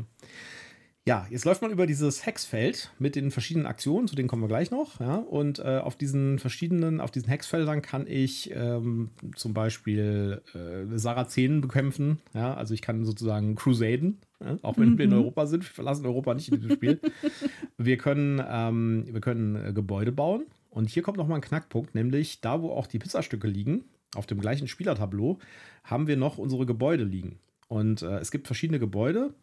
Ja, 1.08 1.28
jetzt 1.30 1.46
läuft 1.46 1.62
man 1.62 1.70
über 1.70 1.86
dieses 1.86 2.26
Hexfeld 2.26 2.92
mit 2.98 3.16
den 3.16 3.30
verschiedenen 3.30 3.68
Aktionen, 3.68 4.08
zu 4.08 4.16
denen 4.16 4.28
kommen 4.28 4.42
wir 4.42 4.48
gleich 4.48 4.72
noch. 4.72 5.00
Ja, 5.00 5.18
und 5.18 5.60
äh, 5.60 5.78
auf 5.78 5.96
diesen 5.96 6.40
verschiedenen, 6.40 7.00
auf 7.00 7.12
diesen 7.12 7.30
Hexfeldern 7.30 7.84
kann 7.84 8.08
ich 8.08 8.52
ähm, 8.56 9.12
zum 9.36 9.54
Beispiel 9.54 10.42
äh, 10.56 10.98
Sarazenen 10.98 11.62
bekämpfen. 11.62 12.22
Ja, 12.34 12.56
also 12.56 12.74
ich 12.74 12.82
kann 12.82 13.06
sozusagen 13.06 13.54
Crusaden, 13.54 14.18
ja, 14.44 14.58
auch 14.64 14.80
wenn 14.80 14.98
wir 14.98 15.06
in 15.06 15.14
Europa 15.14 15.46
sind. 15.46 15.64
Wir 15.64 15.70
verlassen 15.70 16.08
Europa 16.08 16.34
nicht 16.34 16.52
in 16.52 16.56
diesem 16.56 16.72
Spiel. 16.72 17.00
wir 17.78 17.98
können, 17.98 18.42
ähm, 18.44 19.06
wir 19.08 19.22
können 19.22 19.56
äh, 19.58 19.74
Gebäude 19.74 20.12
bauen. 20.12 20.46
Und 20.76 20.90
hier 20.90 21.04
kommt 21.04 21.16
nochmal 21.18 21.38
ein 21.38 21.42
Knackpunkt, 21.42 21.96
nämlich 21.96 22.42
da, 22.42 22.62
wo 22.62 22.72
auch 22.72 22.86
die 22.86 23.00
Pizzastücke 23.00 23.48
liegen, 23.48 23.86
auf 24.14 24.26
dem 24.26 24.42
gleichen 24.42 24.68
Spielertableau, 24.68 25.40
haben 25.86 26.08
wir 26.08 26.18
noch 26.18 26.38
unsere 26.38 26.66
Gebäude 26.66 27.06
liegen. 27.06 27.40
Und 27.70 28.02
äh, 28.02 28.18
es 28.18 28.30
gibt 28.30 28.46
verschiedene 28.46 28.78
Gebäude. 28.78 29.34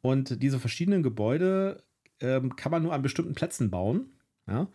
Und 0.00 0.42
diese 0.42 0.58
verschiedenen 0.58 1.02
Gebäude 1.02 1.82
ähm, 2.20 2.56
kann 2.56 2.72
man 2.72 2.82
nur 2.82 2.94
an 2.94 3.02
bestimmten 3.02 3.34
Plätzen 3.34 3.70
bauen. 3.70 4.14
Ja? 4.48 4.68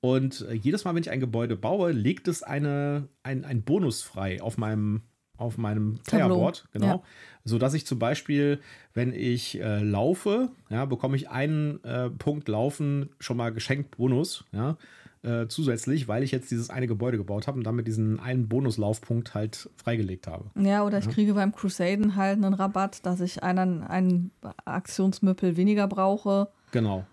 Und 0.00 0.40
äh, 0.48 0.54
jedes 0.54 0.86
Mal, 0.86 0.94
wenn 0.94 1.02
ich 1.02 1.10
ein 1.10 1.20
Gebäude 1.20 1.54
baue, 1.54 1.92
legt 1.92 2.28
es 2.28 2.42
eine, 2.42 3.10
ein, 3.22 3.44
ein 3.44 3.62
Bonus 3.62 4.00
frei 4.00 4.40
auf 4.40 4.56
meinem, 4.56 5.02
auf 5.36 5.58
meinem. 5.58 5.98
Playerboard. 6.06 6.66
Genau. 6.72 6.86
Ja. 6.86 7.02
So 7.44 7.58
dass 7.58 7.74
ich 7.74 7.84
zum 7.84 7.98
Beispiel, 7.98 8.60
wenn 8.94 9.12
ich 9.12 9.60
äh, 9.60 9.82
laufe, 9.82 10.50
ja, 10.70 10.86
bekomme 10.86 11.16
ich 11.16 11.28
einen 11.28 11.84
äh, 11.84 12.08
Punkt 12.08 12.48
Laufen 12.48 13.10
schon 13.20 13.36
mal 13.36 13.52
geschenkt 13.52 13.98
Bonus. 13.98 14.46
Ja? 14.52 14.78
Äh, 15.22 15.48
zusätzlich, 15.48 16.06
weil 16.06 16.22
ich 16.22 16.30
jetzt 16.30 16.50
dieses 16.50 16.70
eine 16.70 16.86
Gebäude 16.86 17.18
gebaut 17.18 17.48
habe 17.48 17.58
und 17.58 17.64
damit 17.64 17.86
diesen 17.86 18.20
einen 18.20 18.48
Bonuslaufpunkt 18.48 19.34
halt 19.34 19.68
freigelegt 19.76 20.26
habe. 20.26 20.50
Ja, 20.54 20.84
oder 20.84 20.98
ich 20.98 21.08
kriege 21.08 21.34
beim 21.34 21.52
Crusaden 21.52 22.14
halt 22.14 22.36
einen 22.36 22.54
Rabatt, 22.54 23.04
dass 23.04 23.20
ich 23.20 23.42
einen, 23.42 23.82
einen 23.82 24.30
Aktionsmöppel 24.64 25.56
weniger 25.56 25.88
brauche. 25.88 26.48
Genau. 26.70 27.04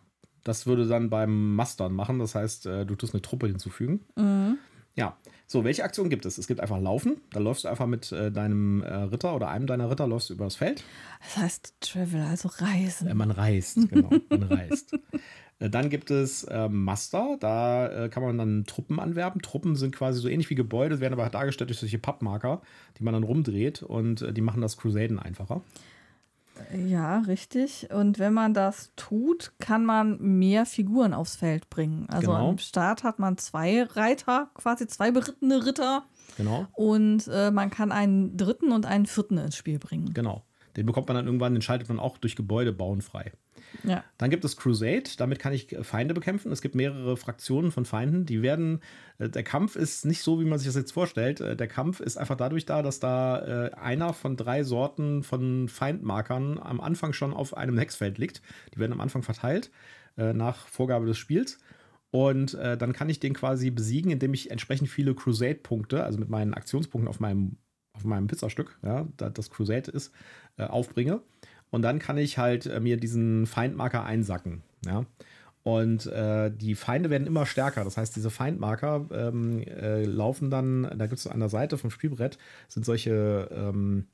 Das 0.43 0.67
würde 0.67 0.87
dann 0.87 1.09
beim 1.09 1.55
Mastern 1.55 1.93
machen. 1.93 2.19
Das 2.19 2.35
heißt, 2.35 2.67
äh, 2.67 2.85
du 2.85 2.95
tust 2.95 3.15
eine 3.15 3.23
Truppe 3.23 3.47
hinzufügen. 3.47 4.01
Ja, 4.95 5.17
so, 5.47 5.63
welche 5.63 5.83
Aktionen 5.83 6.09
gibt 6.09 6.25
es? 6.25 6.37
Es 6.37 6.47
gibt 6.47 6.59
einfach 6.59 6.79
Laufen. 6.79 7.17
Da 7.31 7.39
läufst 7.39 7.65
du 7.65 7.67
einfach 7.67 7.85
mit 7.85 8.11
äh, 8.11 8.31
deinem 8.31 8.81
äh, 8.81 8.93
Ritter 8.93 9.35
oder 9.35 9.49
einem 9.49 9.67
deiner 9.67 9.91
Ritter 9.91 10.07
läufst 10.07 10.29
du 10.29 10.33
übers 10.33 10.55
Feld. 10.55 10.83
Das 11.21 11.37
heißt 11.37 11.73
Travel, 11.81 12.21
also 12.21 12.49
Reisen. 12.49 13.07
Äh, 13.07 13.13
man 13.13 13.29
reist, 13.29 13.89
genau, 13.89 14.09
man 14.29 14.43
reist. 14.43 14.97
Äh, 15.59 15.69
dann 15.69 15.89
gibt 15.89 16.11
es 16.11 16.45
ähm, 16.49 16.83
Master, 16.83 17.37
da 17.39 18.05
äh, 18.05 18.09
kann 18.09 18.23
man 18.23 18.37
dann 18.37 18.65
Truppen 18.65 18.99
anwerben. 18.99 19.41
Truppen 19.41 19.75
sind 19.75 19.95
quasi 19.95 20.19
so 20.19 20.27
ähnlich 20.27 20.49
wie 20.49 20.55
Gebäude, 20.55 20.99
werden 20.99 21.13
aber 21.13 21.29
dargestellt 21.29 21.69
durch 21.69 21.79
solche 21.79 21.99
Pappmarker, 21.99 22.61
die 22.97 23.03
man 23.03 23.13
dann 23.13 23.23
rumdreht 23.23 23.83
und 23.83 24.21
äh, 24.21 24.33
die 24.33 24.41
machen 24.41 24.61
das 24.61 24.77
Crusaden 24.77 25.19
einfacher. 25.19 25.61
Ja, 26.73 27.19
richtig. 27.19 27.89
Und 27.91 28.17
wenn 28.17 28.33
man 28.33 28.53
das 28.53 28.91
tut, 28.95 29.51
kann 29.59 29.83
man 29.83 30.17
mehr 30.21 30.65
Figuren 30.65 31.13
aufs 31.13 31.35
Feld 31.35 31.69
bringen. 31.69 32.07
Also 32.09 32.31
Genau. 32.31 32.49
am 32.51 32.57
Start 32.59 33.03
hat 33.03 33.19
man 33.19 33.37
zwei 33.37 33.83
Reiter, 33.83 34.49
quasi 34.53 34.87
zwei 34.87 35.11
berittene 35.11 35.65
Ritter. 35.65 36.05
Genau, 36.37 36.65
Und 36.71 37.27
äh, 37.27 37.51
man 37.51 37.69
kann 37.71 37.91
einen 37.91 38.37
dritten 38.37 38.71
und 38.71 38.85
einen 38.85 39.05
vierten 39.05 39.37
ins 39.37 39.57
Spiel 39.57 39.79
bringen. 39.79 40.13
genau. 40.13 40.43
Den 40.75 40.85
bekommt 40.85 41.07
man 41.07 41.15
dann 41.15 41.25
irgendwann, 41.25 41.53
den 41.53 41.61
schaltet 41.61 41.89
man 41.89 41.99
auch 41.99 42.17
durch 42.17 42.35
Gebäude 42.35 42.73
bauen 42.73 43.01
frei. 43.01 43.31
Ja. 43.83 44.03
Dann 44.17 44.29
gibt 44.29 44.45
es 44.45 44.57
Crusade, 44.57 45.03
damit 45.17 45.39
kann 45.39 45.53
ich 45.53 45.73
äh, 45.73 45.83
Feinde 45.83 46.13
bekämpfen. 46.13 46.51
Es 46.51 46.61
gibt 46.61 46.75
mehrere 46.75 47.17
Fraktionen 47.17 47.71
von 47.71 47.85
Feinden, 47.85 48.25
die 48.25 48.41
werden, 48.41 48.81
äh, 49.17 49.29
der 49.29 49.43
Kampf 49.43 49.75
ist 49.75 50.05
nicht 50.05 50.21
so, 50.21 50.39
wie 50.39 50.45
man 50.45 50.59
sich 50.59 50.67
das 50.67 50.75
jetzt 50.75 50.91
vorstellt. 50.91 51.41
Äh, 51.41 51.55
Der 51.55 51.67
Kampf 51.67 51.99
ist 51.99 52.17
einfach 52.17 52.37
dadurch 52.37 52.65
da, 52.65 52.81
dass 52.81 52.99
da 52.99 53.69
einer 53.75 54.13
von 54.13 54.37
drei 54.37 54.63
Sorten 54.63 55.23
von 55.23 55.67
Feindmarkern 55.67 56.59
am 56.59 56.79
Anfang 56.79 57.13
schon 57.13 57.33
auf 57.33 57.55
einem 57.55 57.77
Hexfeld 57.77 58.17
liegt. 58.17 58.41
Die 58.73 58.79
werden 58.79 58.93
am 58.93 59.01
Anfang 59.01 59.23
verteilt, 59.23 59.71
nach 60.15 60.67
Vorgabe 60.67 61.05
des 61.05 61.17
Spiels. 61.17 61.59
Und 62.11 62.53
äh, 62.53 62.77
dann 62.77 62.93
kann 62.93 63.09
ich 63.09 63.19
den 63.19 63.33
quasi 63.33 63.71
besiegen, 63.71 64.09
indem 64.09 64.33
ich 64.33 64.49
entsprechend 64.49 64.87
viele 64.87 65.13
Crusade-Punkte, 65.13 66.03
also 66.03 66.17
mit 66.17 66.29
meinen 66.29 66.53
Aktionspunkten 66.53 67.09
auf 67.09 67.19
meinem, 67.19 67.57
auf 67.95 68.03
meinem 68.03 68.27
Pizzastück, 68.27 68.77
ja, 68.83 69.07
da 69.17 69.29
das 69.29 69.49
Crusade 69.49 69.91
ist, 69.91 70.11
äh, 70.57 70.63
aufbringe. 70.63 71.21
Und 71.71 71.81
dann 71.81 71.99
kann 71.99 72.17
ich 72.17 72.37
halt 72.37 72.65
äh, 72.65 72.79
mir 72.79 72.97
diesen 72.97 73.47
Feindmarker 73.47 74.05
einsacken. 74.05 74.61
Ja. 74.85 75.05
Und 75.63 76.05
äh, 76.05 76.51
die 76.51 76.75
Feinde 76.75 77.09
werden 77.09 77.25
immer 77.25 77.47
stärker. 77.47 77.83
Das 77.83 77.97
heißt, 77.97 78.15
diese 78.15 78.29
Feindmarker 78.29 79.07
ähm, 79.11 79.63
äh, 79.63 80.03
laufen 80.03 80.51
dann, 80.51 80.83
da 80.95 81.07
gibt 81.07 81.19
es 81.19 81.25
an 81.25 81.39
der 81.39 81.49
Seite 81.49 81.79
vom 81.79 81.89
Spielbrett, 81.89 82.37
sind 82.67 82.85
solche, 82.85 83.49
ähm, 83.51 84.05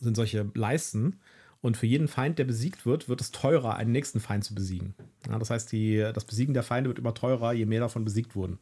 sind 0.00 0.14
solche 0.14 0.48
Leisten. 0.54 1.16
Und 1.60 1.76
für 1.76 1.86
jeden 1.86 2.06
Feind, 2.06 2.38
der 2.38 2.44
besiegt 2.44 2.86
wird, 2.86 3.08
wird 3.08 3.20
es 3.20 3.32
teurer, 3.32 3.74
einen 3.74 3.90
nächsten 3.90 4.20
Feind 4.20 4.44
zu 4.44 4.54
besiegen. 4.54 4.94
Ja, 5.28 5.40
das 5.40 5.50
heißt, 5.50 5.72
die, 5.72 5.98
das 6.14 6.24
Besiegen 6.24 6.54
der 6.54 6.62
Feinde 6.62 6.88
wird 6.88 7.00
immer 7.00 7.14
teurer, 7.14 7.52
je 7.52 7.66
mehr 7.66 7.80
davon 7.80 8.04
besiegt 8.04 8.36
wurden. 8.36 8.60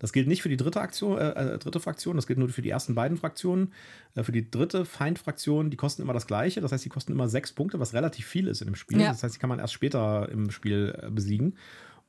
Das 0.00 0.12
gilt 0.12 0.26
nicht 0.26 0.42
für 0.42 0.48
die 0.48 0.56
dritte, 0.56 0.80
Aktion, 0.80 1.18
äh, 1.18 1.30
äh, 1.30 1.58
dritte 1.58 1.78
Fraktion, 1.78 2.16
das 2.16 2.26
gilt 2.26 2.38
nur 2.38 2.48
für 2.48 2.62
die 2.62 2.70
ersten 2.70 2.96
beiden 2.96 3.16
Fraktionen. 3.16 3.72
Äh, 4.16 4.24
für 4.24 4.32
die 4.32 4.50
dritte 4.50 4.84
Feindfraktion, 4.84 5.70
die 5.70 5.76
kosten 5.76 6.02
immer 6.02 6.14
das 6.14 6.26
gleiche. 6.26 6.60
Das 6.60 6.72
heißt, 6.72 6.84
die 6.84 6.88
kosten 6.88 7.12
immer 7.12 7.28
sechs 7.28 7.52
Punkte, 7.52 7.78
was 7.78 7.94
relativ 7.94 8.26
viel 8.26 8.48
ist 8.48 8.62
in 8.62 8.66
dem 8.66 8.74
Spiel. 8.74 9.00
Ja. 9.00 9.08
Das 9.08 9.22
heißt, 9.22 9.36
die 9.36 9.38
kann 9.38 9.50
man 9.50 9.60
erst 9.60 9.74
später 9.74 10.28
im 10.30 10.50
Spiel 10.50 10.98
äh, 11.00 11.10
besiegen. 11.10 11.54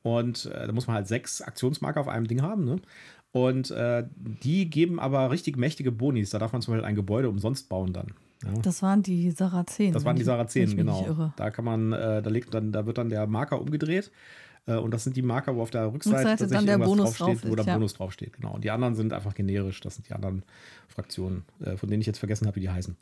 Und 0.02 0.46
äh, 0.46 0.66
da 0.66 0.72
muss 0.72 0.88
man 0.88 0.96
halt 0.96 1.06
sechs 1.06 1.42
Aktionsmarker 1.42 2.00
auf 2.00 2.08
einem 2.08 2.26
Ding 2.26 2.42
haben. 2.42 2.64
Ne? 2.64 2.80
Und 3.30 3.70
äh, 3.70 4.04
die 4.16 4.68
geben 4.68 4.98
aber 4.98 5.30
richtig 5.30 5.56
mächtige 5.56 5.92
Bonis. 5.92 6.30
Da 6.30 6.38
darf 6.38 6.52
man 6.52 6.62
zum 6.62 6.74
Beispiel 6.74 6.86
ein 6.86 6.96
Gebäude 6.96 7.28
umsonst 7.28 7.68
bauen 7.68 7.92
dann. 7.92 8.08
Ja. 8.44 8.60
Das 8.62 8.82
waren 8.82 9.02
die 9.02 9.30
Sarazenen. 9.30 9.92
Das 9.92 10.04
waren 10.04 10.16
die 10.16 10.24
Sarazenen, 10.24 10.76
genau. 10.76 11.32
Da 11.36 11.50
kann 11.50 11.64
man, 11.64 11.92
äh, 11.92 12.22
da 12.22 12.30
legt 12.30 12.52
dann, 12.52 12.72
da 12.72 12.86
wird 12.86 12.98
dann 12.98 13.08
der 13.08 13.26
Marker 13.26 13.60
umgedreht. 13.60 14.10
Äh, 14.66 14.76
und 14.76 14.92
das 14.92 15.04
sind 15.04 15.16
die 15.16 15.22
Marker, 15.22 15.56
wo 15.56 15.62
auf 15.62 15.70
der 15.70 15.92
Rückseite, 15.92 16.16
Rückseite 16.16 16.28
tatsächlich 16.38 16.56
dann 16.56 16.66
der 16.66 16.74
irgendwas 16.74 16.96
Bonus 16.96 17.16
draufsteht, 17.16 17.44
drauf 17.44 17.50
wo 17.50 17.54
der 17.54 17.62
ist, 17.62 17.68
ja. 17.68 17.74
Bonus 17.74 17.94
draufsteht. 17.94 18.32
Genau. 18.34 18.54
Und 18.54 18.64
die 18.64 18.70
anderen 18.70 18.94
sind 18.94 19.12
einfach 19.12 19.34
generisch. 19.34 19.80
Das 19.80 19.96
sind 19.96 20.08
die 20.08 20.12
anderen 20.12 20.44
Fraktionen, 20.88 21.44
äh, 21.64 21.76
von 21.76 21.88
denen 21.88 22.00
ich 22.00 22.06
jetzt 22.06 22.18
vergessen 22.18 22.46
habe, 22.46 22.56
wie 22.56 22.60
die 22.60 22.70
heißen. 22.70 22.96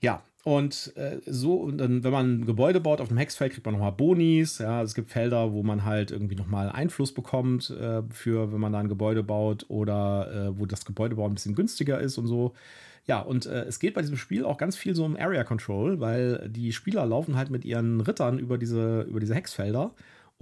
Ja, 0.00 0.22
und 0.44 0.92
äh, 0.96 1.18
so, 1.26 1.54
und 1.54 1.78
dann, 1.78 2.02
wenn 2.02 2.10
man 2.10 2.40
ein 2.40 2.46
Gebäude 2.46 2.80
baut 2.80 3.00
auf 3.00 3.06
dem 3.06 3.16
Hexfeld, 3.16 3.52
kriegt 3.52 3.64
man 3.64 3.74
nochmal 3.74 3.92
Bonis. 3.92 4.58
Ja, 4.58 4.82
es 4.82 4.94
gibt 4.94 5.10
Felder, 5.10 5.52
wo 5.52 5.62
man 5.62 5.84
halt 5.84 6.10
irgendwie 6.10 6.34
nochmal 6.34 6.70
Einfluss 6.70 7.14
bekommt, 7.14 7.70
äh, 7.70 8.02
für, 8.10 8.52
wenn 8.52 8.60
man 8.60 8.72
da 8.72 8.80
ein 8.80 8.88
Gebäude 8.88 9.22
baut 9.22 9.66
oder 9.68 10.48
äh, 10.48 10.58
wo 10.58 10.66
das 10.66 10.84
Gebäudebau 10.84 11.26
ein 11.26 11.34
bisschen 11.34 11.54
günstiger 11.54 12.00
ist 12.00 12.18
und 12.18 12.26
so. 12.26 12.54
Ja, 13.06 13.20
und 13.20 13.46
äh, 13.46 13.62
es 13.64 13.78
geht 13.78 13.94
bei 13.94 14.00
diesem 14.00 14.16
Spiel 14.16 14.44
auch 14.44 14.58
ganz 14.58 14.76
viel 14.76 14.96
so 14.96 15.04
um 15.04 15.16
Area 15.16 15.44
Control, 15.44 16.00
weil 16.00 16.48
die 16.48 16.72
Spieler 16.72 17.06
laufen 17.06 17.36
halt 17.36 17.50
mit 17.50 17.64
ihren 17.64 18.00
Rittern 18.00 18.40
über 18.40 18.58
diese, 18.58 19.02
über 19.02 19.20
diese 19.20 19.36
Hexfelder 19.36 19.92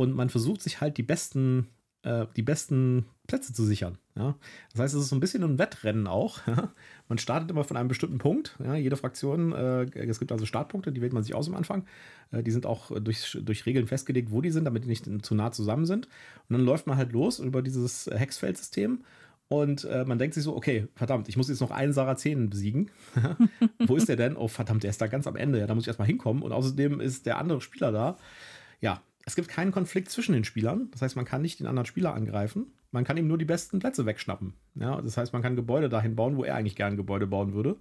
und 0.01 0.17
man 0.17 0.31
versucht 0.31 0.63
sich 0.63 0.81
halt 0.81 0.97
die 0.97 1.03
besten, 1.03 1.67
äh, 2.05 2.25
die 2.35 2.41
besten 2.41 3.05
Plätze 3.27 3.53
zu 3.53 3.67
sichern. 3.67 3.99
Ja? 4.17 4.35
Das 4.73 4.81
heißt, 4.81 4.95
es 4.95 5.03
ist 5.03 5.09
so 5.11 5.17
ein 5.17 5.21
bisschen 5.21 5.43
ein 5.43 5.59
Wettrennen 5.59 6.07
auch. 6.07 6.39
man 7.09 7.19
startet 7.19 7.51
immer 7.51 7.65
von 7.65 7.77
einem 7.77 7.89
bestimmten 7.89 8.17
Punkt. 8.17 8.57
Ja? 8.65 8.77
Jede 8.77 8.97
Fraktion, 8.97 9.53
äh, 9.53 9.83
es 9.99 10.19
gibt 10.19 10.33
also 10.33 10.47
Startpunkte, 10.47 10.91
die 10.91 11.03
wählt 11.03 11.13
man 11.13 11.23
sich 11.23 11.35
aus 11.35 11.49
am 11.49 11.55
Anfang. 11.55 11.85
Äh, 12.31 12.43
die 12.43 12.51
sind 12.51 12.65
auch 12.65 12.99
durch, 12.99 13.39
durch 13.43 13.67
Regeln 13.67 13.87
festgelegt, 13.87 14.31
wo 14.31 14.41
die 14.41 14.51
sind, 14.51 14.65
damit 14.65 14.85
die 14.85 14.89
nicht 14.89 15.07
zu 15.23 15.35
nah 15.35 15.53
zusammen 15.53 15.85
sind. 15.85 16.07
Und 16.49 16.57
dann 16.57 16.65
läuft 16.65 16.87
man 16.87 16.97
halt 16.97 17.13
los 17.13 17.39
über 17.39 17.61
dieses 17.61 18.09
Hexfeldsystem. 18.11 19.05
Und 19.49 19.85
äh, 19.85 20.07
man 20.07 20.19
denkt 20.19 20.33
sich 20.33 20.45
so, 20.45 20.57
okay, 20.57 20.89
verdammt, 20.95 21.29
ich 21.29 21.37
muss 21.37 21.51
jetzt 21.51 21.61
noch 21.61 21.73
einen 21.73 21.93
Sarazenen 21.93 22.49
besiegen. 22.49 22.91
Wo 23.87 23.97
ist 23.97 24.09
der 24.09 24.17
denn? 24.17 24.35
Oh, 24.35 24.49
verdammt, 24.49 24.83
der 24.83 24.91
ist 24.91 25.03
da 25.03 25.09
ganz 25.09 25.27
am 25.27 25.37
Ende. 25.37 25.59
Ja, 25.59 25.67
da 25.67 25.75
muss 25.75 25.85
ich 25.85 25.89
erstmal 25.89 26.09
hinkommen. 26.09 26.43
Und 26.43 26.53
außerdem 26.53 27.01
ist 27.01 27.27
der 27.27 27.37
andere 27.37 27.61
Spieler 27.61 27.93
da. 27.93 28.17
Ja, 28.81 29.03
es 29.27 29.37
gibt 29.37 29.49
keinen 29.49 29.73
Konflikt 29.73 30.11
zwischen 30.11 30.33
den 30.33 30.45
Spielern. 30.45 30.89
Das 30.93 31.03
heißt, 31.03 31.17
man 31.17 31.25
kann 31.25 31.43
nicht 31.43 31.61
den 31.61 31.67
anderen 31.67 31.87
Spieler 31.87 32.15
angreifen. 32.15 32.73
Man 32.91 33.05
kann 33.05 33.17
ihm 33.17 33.29
nur 33.29 33.39
die 33.39 33.45
besten 33.45 33.79
Plätze 33.79 34.07
wegschnappen. 34.07 34.55
Ja, 34.75 35.01
das 35.01 35.17
heißt, 35.17 35.33
man 35.33 35.43
kann 35.43 35.57
Gebäude 35.57 35.89
dahin 35.89 36.17
bauen, 36.17 36.37
wo 36.37 36.45
er 36.45 36.57
eigentlich 36.57 36.77
gerne 36.77 36.97
Gebäude 36.97 37.27
bauen 37.27 37.53
würde. 37.53 37.77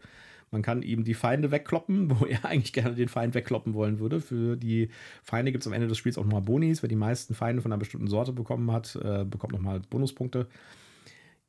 Man 0.52 0.62
kann 0.62 0.82
ihm 0.82 1.04
die 1.04 1.14
Feinde 1.14 1.52
wegkloppen, 1.52 2.10
wo 2.20 2.26
er 2.26 2.46
eigentlich 2.46 2.74
gerne 2.74 2.96
den 2.96 3.08
Feind 3.08 3.34
wegkloppen 3.34 3.74
wollen 3.74 4.00
würde. 4.00 4.20
Für 4.20 4.58
die 4.58 4.90
Feinde 5.24 5.52
gibt 5.52 5.64
es 5.64 5.68
am 5.68 5.74
Ende 5.74 5.88
des 5.88 5.98
Spiels 5.98 6.18
auch 6.18 6.24
nochmal 6.24 6.42
Bonis. 6.42 6.84
Wer 6.84 6.90
die 6.90 6.96
meisten 6.96 7.34
Feinde 7.34 7.62
von 7.62 7.72
einer 7.72 7.80
bestimmten 7.80 8.08
Sorte 8.08 8.34
bekommen 8.34 8.72
hat, 8.72 8.96
äh, 9.04 9.26
bekommt 9.26 9.54
nochmal 9.54 9.82
Bonuspunkte. 9.90 10.48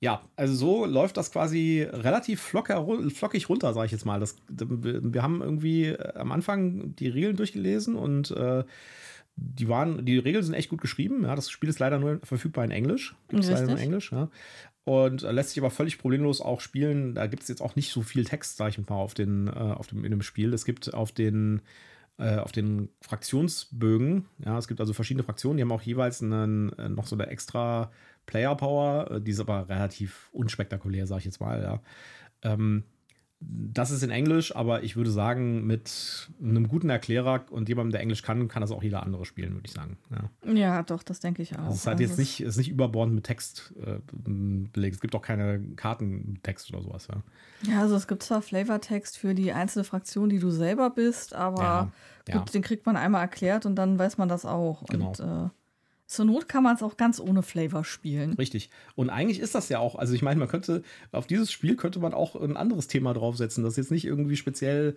Ja, 0.02 0.22
also 0.34 0.54
so 0.54 0.86
läuft 0.86 1.18
das 1.18 1.30
quasi 1.30 1.82
relativ 1.82 2.40
flocker, 2.40 2.86
flockig 3.10 3.50
runter, 3.50 3.74
sage 3.74 3.84
ich 3.84 3.92
jetzt 3.92 4.06
mal. 4.06 4.18
Das, 4.18 4.36
wir 4.48 5.22
haben 5.22 5.42
irgendwie 5.42 5.88
äh, 5.88 6.14
am 6.14 6.32
Anfang 6.32 6.96
die 6.96 7.08
Regeln 7.08 7.36
durchgelesen 7.36 7.96
und 7.96 8.30
äh, 8.30 8.64
die 9.40 9.68
waren, 9.68 10.04
die 10.04 10.18
Regeln 10.18 10.44
sind 10.44 10.54
echt 10.54 10.68
gut 10.68 10.80
geschrieben. 10.80 11.24
Ja, 11.24 11.34
das 11.34 11.50
Spiel 11.50 11.70
ist 11.70 11.78
leider 11.78 11.98
nur 11.98 12.20
verfügbar 12.22 12.64
in 12.64 12.70
Englisch. 12.70 13.14
Gibt 13.28 13.44
es 13.44 13.50
leider 13.50 13.66
nur 13.66 13.76
in. 13.76 13.84
Englisch, 13.84 14.12
ja. 14.12 14.28
Und 14.84 15.22
äh, 15.22 15.32
lässt 15.32 15.50
sich 15.50 15.58
aber 15.58 15.70
völlig 15.70 15.98
problemlos 15.98 16.40
auch 16.40 16.60
spielen. 16.60 17.14
Da 17.14 17.26
gibt 17.26 17.42
es 17.42 17.48
jetzt 17.48 17.62
auch 17.62 17.76
nicht 17.76 17.90
so 17.90 18.02
viel 18.02 18.24
Text, 18.24 18.56
sage 18.56 18.70
ich 18.70 18.88
mal, 18.88 18.96
auf 18.96 19.14
den, 19.14 19.48
äh, 19.48 19.50
auf 19.50 19.86
dem, 19.86 20.04
in 20.04 20.10
dem 20.10 20.22
Spiel. 20.22 20.52
Es 20.52 20.64
gibt 20.64 20.92
auf 20.92 21.12
den 21.12 21.62
äh, 22.18 22.36
auf 22.36 22.52
den 22.52 22.90
Fraktionsbögen. 23.00 24.26
Ja, 24.44 24.58
es 24.58 24.68
gibt 24.68 24.80
also 24.80 24.92
verschiedene 24.92 25.24
Fraktionen, 25.24 25.56
die 25.56 25.62
haben 25.62 25.72
auch 25.72 25.82
jeweils 25.82 26.22
einen, 26.22 26.66
noch 26.94 27.06
so 27.06 27.16
eine 27.16 27.28
extra 27.28 27.90
Player 28.26 28.54
Power, 28.54 29.20
die 29.20 29.30
ist 29.30 29.40
aber 29.40 29.68
relativ 29.70 30.28
unspektakulär, 30.32 31.06
sage 31.06 31.20
ich 31.20 31.24
jetzt 31.24 31.40
mal. 31.40 31.62
Ja. 31.62 31.82
Ähm, 32.42 32.84
das 33.42 33.90
ist 33.90 34.02
in 34.02 34.10
Englisch, 34.10 34.54
aber 34.54 34.82
ich 34.82 34.96
würde 34.96 35.10
sagen, 35.10 35.66
mit 35.66 36.30
einem 36.42 36.68
guten 36.68 36.90
Erklärer 36.90 37.44
und 37.50 37.70
jemandem, 37.70 37.92
der 37.92 38.02
Englisch 38.02 38.22
kann, 38.22 38.48
kann 38.48 38.60
das 38.60 38.70
auch 38.70 38.82
jeder 38.82 39.02
andere 39.02 39.24
spielen, 39.24 39.54
würde 39.54 39.66
ich 39.66 39.72
sagen. 39.72 39.96
Ja. 40.10 40.52
Ja, 40.52 40.82
doch, 40.82 41.02
das 41.02 41.20
denke 41.20 41.40
ich 41.40 41.54
auch. 41.54 41.60
Also 41.60 41.70
es 41.70 41.76
ist 41.80 41.86
halt 41.86 42.00
Also 42.00 42.10
jetzt 42.10 42.18
nicht, 42.18 42.40
ist 42.40 42.58
nicht 42.58 42.68
überbordend 42.68 43.14
mit 43.14 43.24
Text 43.24 43.72
äh, 43.82 43.98
belegt. 44.12 44.96
Es 44.96 45.00
gibt 45.00 45.14
auch 45.14 45.22
keine 45.22 45.60
Karten 45.76 46.32
mit 46.32 46.44
Text 46.44 46.70
oder 46.72 46.82
sowas. 46.82 47.08
Ja. 47.10 47.22
Ja, 47.72 47.80
also 47.80 47.96
es 47.96 48.06
gibt 48.06 48.22
zwar 48.22 48.42
Flavortext 48.42 49.16
für 49.16 49.34
die 49.34 49.52
einzelne 49.52 49.84
Fraktion, 49.84 50.28
die 50.28 50.38
du 50.38 50.50
selber 50.50 50.90
bist, 50.90 51.34
aber 51.34 51.92
ja. 52.28 52.38
gut, 52.38 52.52
den 52.52 52.62
kriegt 52.62 52.84
man 52.84 52.96
einmal 52.96 53.22
erklärt 53.22 53.64
und 53.64 53.76
dann 53.76 53.98
weiß 53.98 54.18
man 54.18 54.28
das 54.28 54.44
auch. 54.44 54.84
Genau. 54.86 55.08
Und 55.08 55.20
äh, 55.20 55.48
zur 56.10 56.24
Not 56.24 56.48
kann 56.48 56.64
man 56.64 56.74
es 56.74 56.82
auch 56.82 56.96
ganz 56.96 57.20
ohne 57.20 57.44
Flavor 57.44 57.84
spielen. 57.84 58.32
Richtig. 58.32 58.68
Und 58.96 59.10
eigentlich 59.10 59.38
ist 59.38 59.54
das 59.54 59.68
ja 59.68 59.78
auch, 59.78 59.94
also 59.94 60.12
ich 60.12 60.22
meine, 60.22 60.40
man 60.40 60.48
könnte, 60.48 60.82
auf 61.12 61.28
dieses 61.28 61.52
Spiel 61.52 61.76
könnte 61.76 62.00
man 62.00 62.14
auch 62.14 62.34
ein 62.34 62.56
anderes 62.56 62.88
Thema 62.88 63.14
draufsetzen, 63.14 63.62
das 63.62 63.76
jetzt 63.76 63.92
nicht 63.92 64.04
irgendwie 64.04 64.34
speziell 64.34 64.96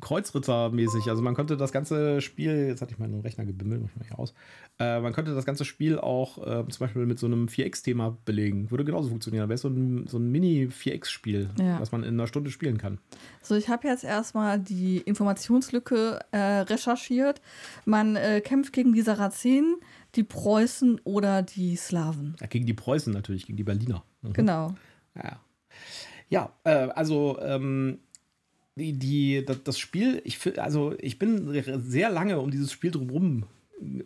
Kreuzritter-mäßig. 0.00 1.08
Also 1.08 1.22
man 1.22 1.34
könnte 1.34 1.56
das 1.56 1.72
ganze 1.72 2.20
Spiel, 2.20 2.68
jetzt 2.68 2.80
hatte 2.82 2.92
ich 2.92 2.98
meinen 2.98 3.20
Rechner 3.20 3.44
gebimmelt, 3.44 3.82
mach 3.82 3.90
ich 3.90 3.96
mal 3.96 4.06
hier 4.06 4.18
aus. 4.18 4.34
Äh, 4.78 5.00
man 5.00 5.12
könnte 5.12 5.34
das 5.34 5.44
ganze 5.44 5.64
Spiel 5.64 5.98
auch 5.98 6.38
äh, 6.38 6.68
zum 6.68 6.78
Beispiel 6.86 7.06
mit 7.06 7.18
so 7.18 7.26
einem 7.26 7.46
4X-Thema 7.46 8.16
belegen. 8.24 8.70
Würde 8.70 8.84
genauso 8.84 9.08
funktionieren. 9.08 9.48
Wäre 9.48 9.58
so 9.58 9.68
ein, 9.68 10.06
so 10.06 10.18
ein 10.18 10.30
Mini-4X-Spiel, 10.30 11.50
Ja. 11.58 11.80
was 11.80 11.92
man 11.92 12.02
in 12.02 12.14
einer 12.14 12.26
Stunde 12.26 12.50
spielen 12.50 12.78
kann. 12.78 12.98
So, 13.42 13.54
ich 13.54 13.68
habe 13.68 13.86
jetzt 13.88 14.04
erstmal 14.04 14.58
die 14.58 14.98
Informationslücke 14.98 16.20
äh, 16.30 16.38
recherchiert. 16.38 17.40
Man 17.84 18.16
äh, 18.16 18.40
kämpft 18.40 18.72
gegen 18.72 18.92
die 18.92 19.02
Sarazenen, 19.02 19.76
die 20.14 20.24
Preußen 20.24 21.00
oder 21.04 21.42
die 21.42 21.76
Slawen. 21.76 22.36
Ja, 22.40 22.46
gegen 22.46 22.66
die 22.66 22.74
Preußen 22.74 23.12
natürlich, 23.12 23.46
gegen 23.46 23.56
die 23.56 23.64
Berliner. 23.64 24.04
Mhm. 24.22 24.32
Genau. 24.32 24.74
Ja, 25.14 25.40
ja 26.28 26.52
äh, 26.64 26.88
also 26.94 27.38
ähm, 27.40 27.98
die, 28.76 28.92
die, 28.94 29.44
das, 29.64 29.78
Spiel, 29.78 30.20
ich, 30.24 30.58
also 30.58 30.94
ich 30.98 31.18
bin 31.18 31.62
sehr 31.82 32.10
lange 32.10 32.40
um 32.40 32.50
dieses 32.50 32.72
Spiel 32.72 32.90
drumherum 32.90 33.44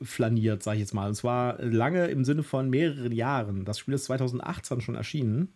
flaniert, 0.03 0.63
sage 0.63 0.77
ich 0.77 0.81
jetzt 0.81 0.95
mal. 0.95 1.09
Und 1.09 1.15
zwar 1.15 1.63
lange 1.63 2.07
im 2.07 2.25
Sinne 2.25 2.43
von 2.43 2.71
mehreren 2.71 3.13
Jahren. 3.13 3.65
Das 3.65 3.79
Spiel 3.79 3.95
ist 3.95 4.05
2018 4.05 4.81
schon 4.81 4.95
erschienen. 4.95 5.53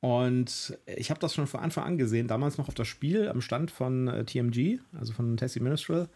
Und 0.00 0.78
ich 0.86 1.10
habe 1.10 1.20
das 1.20 1.34
schon 1.34 1.46
von 1.46 1.60
Anfang 1.60 1.84
an 1.84 1.98
gesehen, 1.98 2.26
damals 2.26 2.56
noch 2.58 2.68
auf 2.68 2.74
das 2.74 2.88
Spiel 2.88 3.28
am 3.28 3.42
Stand 3.42 3.70
von 3.70 4.08
äh, 4.08 4.24
TMG, 4.24 4.78
also 4.98 5.12
von 5.12 5.36
Tessie 5.36 5.60
Ministral. 5.60 6.08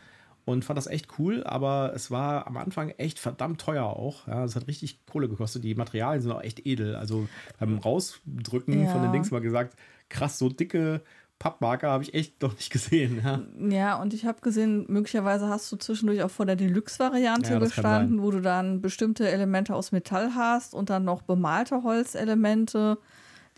Und 0.47 0.65
fand 0.65 0.77
das 0.77 0.87
echt 0.87 1.19
cool, 1.19 1.43
aber 1.45 1.93
es 1.95 2.11
war 2.11 2.47
am 2.47 2.59
Anfang 2.59 2.91
echt 2.99 3.19
verdammt 3.19 3.61
teuer 3.63 3.85
auch. 3.85 4.27
Ja, 4.27 4.45
es 4.45 4.57
hat 4.57 4.67
richtig 4.69 5.07
Kohle 5.07 5.29
gekostet. 5.29 5.65
Die 5.65 5.75
Materialien 5.75 6.21
sind 6.21 6.33
auch 6.33 6.43
echt 6.43 6.67
edel. 6.67 6.97
Also 6.97 7.29
beim 7.59 7.79
Rausdrücken 7.79 8.85
Ja. 8.85 8.91
von 8.91 9.03
den 9.03 9.13
Dings 9.13 9.31
mal 9.31 9.41
gesagt, 9.41 9.75
krass, 10.11 10.39
so 10.39 10.51
dicke 10.51 11.01
Pappmarker 11.39 11.91
habe 11.91 12.03
ich 12.05 12.15
echt 12.15 12.41
noch 12.43 12.55
nicht 12.55 12.71
gesehen. 12.71 13.21
Ja. 13.25 13.43
Ja, 13.69 14.01
und 14.01 14.15
ich 14.15 14.25
habe 14.25 14.41
gesehen, 14.41 14.87
möglicherweise 14.89 15.49
hast 15.49 15.71
du 15.73 15.77
zwischendurch 15.77 16.23
auch 16.23 16.31
vor 16.31 16.47
der 16.47 16.57
Deluxe-Variante 16.57 17.53
Ja, 17.55 17.59
gestanden, 17.59 18.23
wo 18.23 18.31
du 18.31 18.41
dann 18.41 18.81
bestimmte 18.81 19.29
Elemente 19.29 19.75
aus 19.75 19.93
Metall 19.93 20.35
hast 20.35 20.75
und 20.75 20.91
dann 20.91 21.05
noch 21.05 21.23
bemalte 21.23 21.83
Holzelemente, 21.83 22.99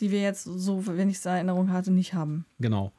die 0.00 0.10
wir 0.10 0.20
jetzt, 0.20 0.44
so 0.44 0.86
wenn 0.86 1.08
ich 1.08 1.16
es 1.16 1.26
in 1.26 1.32
Erinnerung 1.32 1.72
hatte, 1.72 1.92
nicht 1.92 2.14
haben. 2.14 2.44
Genau. 2.58 2.92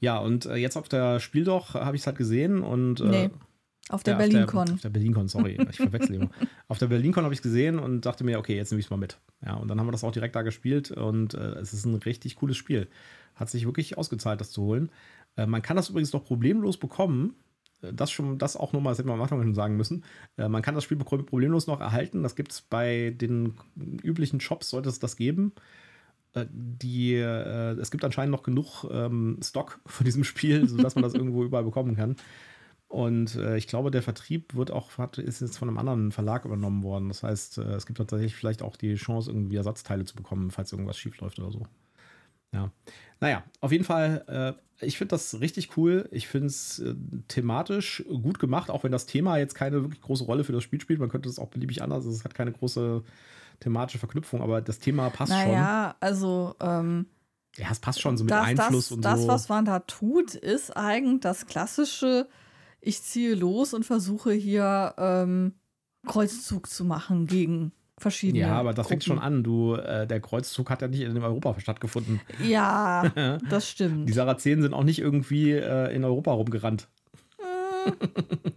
Ja, 0.00 0.18
und 0.18 0.46
äh, 0.46 0.56
jetzt 0.56 0.76
auf 0.76 0.88
der 0.88 1.20
Spieldoch 1.20 1.74
habe 1.74 1.96
ich 1.96 2.02
es 2.02 2.06
halt 2.06 2.18
gesehen 2.18 2.62
und. 2.62 3.00
Äh, 3.00 3.04
Nee, 3.04 3.30
auf 3.88 4.02
der 4.02 4.14
ja, 4.14 4.18
BerlinCon. 4.18 4.70
Auf 4.72 4.80
der, 4.80 4.90
BerlinCon, 4.90 5.28
sorry, 5.28 5.58
ich 5.70 5.76
verwechsel 5.76 6.16
immer. 6.16 6.30
Auf 6.68 6.78
der 6.78 6.86
BerlinCon 6.88 7.24
habe 7.24 7.34
ich 7.34 7.38
es 7.38 7.42
gesehen 7.42 7.78
und 7.78 8.02
dachte 8.06 8.24
mir, 8.24 8.38
okay, 8.38 8.56
jetzt 8.56 8.70
nehme 8.70 8.80
ich 8.80 8.86
es 8.86 8.90
mal 8.90 8.96
mit. 8.96 9.18
Ja, 9.44 9.54
und 9.54 9.68
dann 9.68 9.78
haben 9.78 9.86
wir 9.86 9.92
das 9.92 10.04
auch 10.04 10.12
direkt 10.12 10.34
da 10.34 10.42
gespielt 10.42 10.90
und 10.90 11.34
äh, 11.34 11.54
es 11.60 11.72
ist 11.72 11.84
ein 11.84 11.94
richtig 11.94 12.36
cooles 12.36 12.56
Spiel. 12.56 12.88
Hat 13.34 13.50
sich 13.50 13.64
wirklich 13.66 13.96
ausgezahlt, 13.98 14.40
das 14.40 14.50
zu 14.50 14.62
holen. 14.62 14.90
Äh, 15.36 15.46
man 15.46 15.62
kann 15.62 15.76
das 15.76 15.90
übrigens 15.90 16.12
noch 16.12 16.24
problemlos 16.24 16.78
bekommen. 16.78 17.34
Äh, 17.82 17.92
Das 17.92 18.10
schon, 18.10 18.38
das 18.38 18.56
auch 18.56 18.72
nochmal, 18.72 18.92
das 18.92 18.98
hätten 18.98 19.08
wir 19.08 19.14
am 19.14 19.22
Anfang 19.22 19.42
schon 19.42 19.54
sagen 19.54 19.76
müssen. 19.76 20.04
Äh, 20.36 20.48
man 20.48 20.62
kann 20.62 20.74
das 20.74 20.84
Spiel 20.84 20.96
problemlos 20.96 21.66
noch 21.66 21.80
erhalten. 21.80 22.22
Das 22.22 22.34
gibt 22.34 22.52
es 22.52 22.62
bei 22.62 23.14
den 23.16 23.54
üblichen 24.02 24.40
Shops, 24.40 24.70
sollte 24.70 24.88
es 24.88 24.98
das 24.98 25.16
geben. 25.16 25.52
Äh, 26.34 26.46
Die, 26.50 27.14
äh, 27.14 27.72
es 27.78 27.90
gibt 27.90 28.04
anscheinend 28.04 28.32
noch 28.32 28.42
genug 28.42 28.84
ähm, 28.90 29.38
Stock 29.42 29.80
von 29.86 30.04
diesem 30.04 30.24
Spiel, 30.24 30.66
sodass 30.68 30.94
man 30.94 31.02
das 31.02 31.14
irgendwo 31.14 31.44
überall 31.44 31.64
bekommen 31.64 31.94
kann. 31.96 32.16
Und 32.88 33.34
äh, 33.34 33.56
ich 33.56 33.66
glaube, 33.66 33.90
der 33.90 34.02
Vertrieb 34.02 34.54
wird 34.54 34.70
auch, 34.70 34.96
hat, 34.98 35.18
ist 35.18 35.40
jetzt 35.40 35.58
von 35.58 35.68
einem 35.68 35.78
anderen 35.78 36.12
Verlag 36.12 36.44
übernommen 36.44 36.82
worden. 36.82 37.08
Das 37.08 37.22
heißt, 37.22 37.58
äh, 37.58 37.74
es 37.74 37.86
gibt 37.86 37.98
tatsächlich 37.98 38.34
vielleicht 38.34 38.62
auch 38.62 38.76
die 38.76 38.94
Chance, 38.94 39.30
irgendwie 39.30 39.56
Ersatzteile 39.56 40.04
zu 40.04 40.14
bekommen, 40.14 40.50
falls 40.50 40.72
irgendwas 40.72 40.96
schief 40.96 41.18
läuft 41.18 41.38
oder 41.38 41.50
so. 41.50 41.62
Ja. 42.52 42.70
Naja, 43.20 43.42
auf 43.60 43.72
jeden 43.72 43.84
Fall, 43.84 44.24
äh, 44.28 44.84
ich 44.86 44.98
finde 44.98 45.10
das 45.10 45.40
richtig 45.40 45.76
cool. 45.76 46.08
Ich 46.12 46.28
finde 46.28 46.48
es 46.48 46.78
äh, 46.78 46.94
thematisch 47.28 48.04
gut 48.08 48.38
gemacht, 48.38 48.70
auch 48.70 48.84
wenn 48.84 48.92
das 48.92 49.06
Thema 49.06 49.36
jetzt 49.38 49.54
keine 49.54 49.82
wirklich 49.82 50.00
große 50.00 50.24
Rolle 50.24 50.44
für 50.44 50.52
das 50.52 50.62
Spiel 50.62 50.80
spielt. 50.80 51.00
Man 51.00 51.08
könnte 51.08 51.28
es 51.28 51.38
auch 51.38 51.48
beliebig 51.48 51.82
anders, 51.82 52.04
es 52.04 52.24
hat 52.24 52.34
keine 52.34 52.52
große 52.52 53.02
thematische 53.60 53.98
Verknüpfung, 53.98 54.42
aber 54.42 54.60
das 54.60 54.78
Thema 54.78 55.10
passt 55.10 55.32
Naja, 55.32 55.96
also 56.00 56.54
ähm, 56.60 57.06
schon. 57.54 57.64
Ja, 57.64 57.70
es 57.72 57.78
passt 57.78 58.00
schon 58.02 58.18
so 58.18 58.24
mit 58.24 58.30
das, 58.30 58.44
Einfluss 58.44 58.88
das, 58.88 58.92
und 58.92 59.04
das, 59.04 59.22
so. 59.22 59.28
was 59.28 59.48
man 59.48 59.64
da 59.64 59.80
tut, 59.80 60.34
ist 60.34 60.76
eigentlich 60.76 61.22
das 61.22 61.46
klassische, 61.46 62.28
ich 62.86 63.02
ziehe 63.02 63.34
los 63.34 63.74
und 63.74 63.84
versuche 63.84 64.32
hier 64.32 64.94
ähm, 64.96 65.54
Kreuzzug 66.06 66.68
zu 66.68 66.84
machen 66.84 67.26
gegen 67.26 67.72
verschiedene 67.98 68.40
ja, 68.40 68.52
aber 68.52 68.74
das 68.74 68.86
fängt 68.86 69.02
schon 69.02 69.16
Gruppen. 69.16 69.36
an. 69.36 69.42
Du, 69.42 69.74
äh, 69.74 70.06
der 70.06 70.20
Kreuzzug 70.20 70.70
hat 70.70 70.82
ja 70.82 70.88
nicht 70.88 71.00
in 71.00 71.16
Europa 71.20 71.58
stattgefunden. 71.58 72.20
Ja, 72.42 73.10
das 73.50 73.68
stimmt. 73.68 74.08
Die 74.08 74.12
Sarazenen 74.12 74.62
sind 74.62 74.74
auch 74.74 74.84
nicht 74.84 75.00
irgendwie 75.00 75.52
äh, 75.52 75.94
in 75.94 76.04
Europa 76.04 76.32
rumgerannt. 76.32 76.88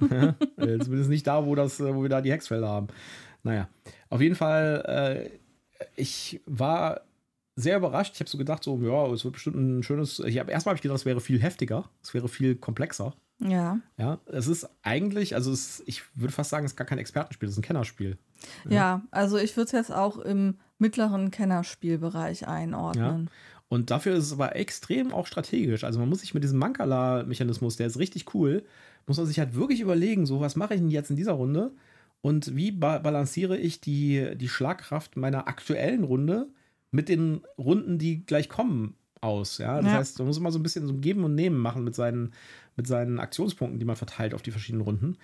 ja, 0.10 0.34
zumindest 0.56 1.08
nicht 1.08 1.26
da, 1.26 1.46
wo, 1.46 1.54
das, 1.54 1.80
äh, 1.80 1.94
wo 1.94 2.02
wir 2.02 2.10
da 2.10 2.20
die 2.20 2.32
Hexfelder 2.32 2.68
haben. 2.68 2.88
Naja, 3.42 3.68
auf 4.10 4.20
jeden 4.20 4.34
Fall, 4.34 5.30
äh, 5.78 5.88
ich 5.96 6.40
war 6.46 7.02
sehr 7.56 7.76
überrascht. 7.76 8.14
Ich 8.14 8.20
habe 8.20 8.30
so 8.30 8.38
gedacht, 8.38 8.64
so, 8.64 8.80
ja, 8.82 9.12
es 9.12 9.24
wird 9.24 9.34
bestimmt 9.34 9.56
ein 9.56 9.82
schönes. 9.82 10.18
Ich 10.20 10.38
hab, 10.38 10.48
erstmal 10.50 10.72
habe 10.72 10.78
ich 10.78 10.82
gedacht, 10.82 10.98
es 10.98 11.04
wäre 11.04 11.20
viel 11.20 11.40
heftiger, 11.40 11.88
es 12.02 12.14
wäre 12.14 12.28
viel 12.28 12.56
komplexer. 12.56 13.14
ja. 13.40 13.78
Ja, 13.96 14.18
es 14.26 14.48
ist 14.48 14.68
eigentlich, 14.82 15.34
also 15.34 15.52
es, 15.52 15.82
ich 15.86 16.02
würde 16.14 16.32
fast 16.32 16.50
sagen, 16.50 16.64
es 16.66 16.72
ist 16.72 16.76
gar 16.76 16.86
kein 16.86 16.98
Expertenspiel, 16.98 17.48
es 17.48 17.54
ist 17.54 17.58
ein 17.58 17.62
Kennerspiel. 17.62 18.18
Ja, 18.68 19.02
also 19.10 19.38
ich 19.38 19.56
würde 19.56 19.66
es 19.66 19.72
jetzt 19.72 19.92
auch 19.92 20.18
im 20.18 20.58
mittleren 20.78 21.30
Kennerspielbereich 21.30 22.46
einordnen. 22.48 23.30
Und 23.68 23.90
dafür 23.90 24.14
ist 24.14 24.24
es 24.26 24.32
aber 24.32 24.54
extrem 24.56 25.12
auch 25.12 25.26
strategisch. 25.26 25.84
Also 25.84 25.98
man 25.98 26.08
muss 26.08 26.20
sich 26.20 26.34
mit 26.34 26.44
diesem 26.44 26.58
Mankala-Mechanismus, 26.58 27.76
der 27.76 27.86
ist 27.86 27.98
richtig 27.98 28.34
cool, 28.34 28.64
muss 29.06 29.16
man 29.16 29.26
sich 29.26 29.38
halt 29.38 29.54
wirklich 29.54 29.80
überlegen, 29.80 30.26
so 30.26 30.40
was 30.40 30.56
mache 30.56 30.74
ich 30.74 30.80
denn 30.80 30.90
jetzt 30.90 31.10
in 31.10 31.16
dieser 31.16 31.32
Runde 31.32 31.72
und 32.20 32.54
wie 32.56 32.72
ba 32.72 32.98
balanciere 32.98 33.56
ich 33.58 33.80
die, 33.80 34.36
die 34.36 34.48
Schlagkraft 34.48 35.16
meiner 35.16 35.48
aktuellen 35.48 36.04
Runde 36.04 36.48
mit 36.94 37.08
den 37.08 37.40
Runden, 37.58 37.98
die 37.98 38.24
gleich 38.24 38.48
kommen, 38.48 38.94
aus. 39.20 39.58
Ja, 39.58 39.76
das 39.80 39.86
Ja. 39.92 39.98
heißt, 39.98 40.18
man 40.18 40.28
muss 40.28 40.38
immer 40.38 40.52
so 40.52 40.58
ein 40.58 40.62
bisschen 40.62 40.86
so 40.86 40.92
ein 40.92 41.00
Geben 41.00 41.24
und 41.24 41.34
Nehmen 41.34 41.58
machen 41.58 41.82
mit 41.82 41.94
seinen, 41.94 42.32
mit 42.76 42.86
seinen 42.86 43.18
Aktionspunkten, 43.18 43.78
die 43.80 43.86
man 43.86 43.96
verteilt 43.96 44.34
auf 44.34 44.42
die 44.42 44.50
verschiedenen 44.50 44.82
Runden. 44.84 45.16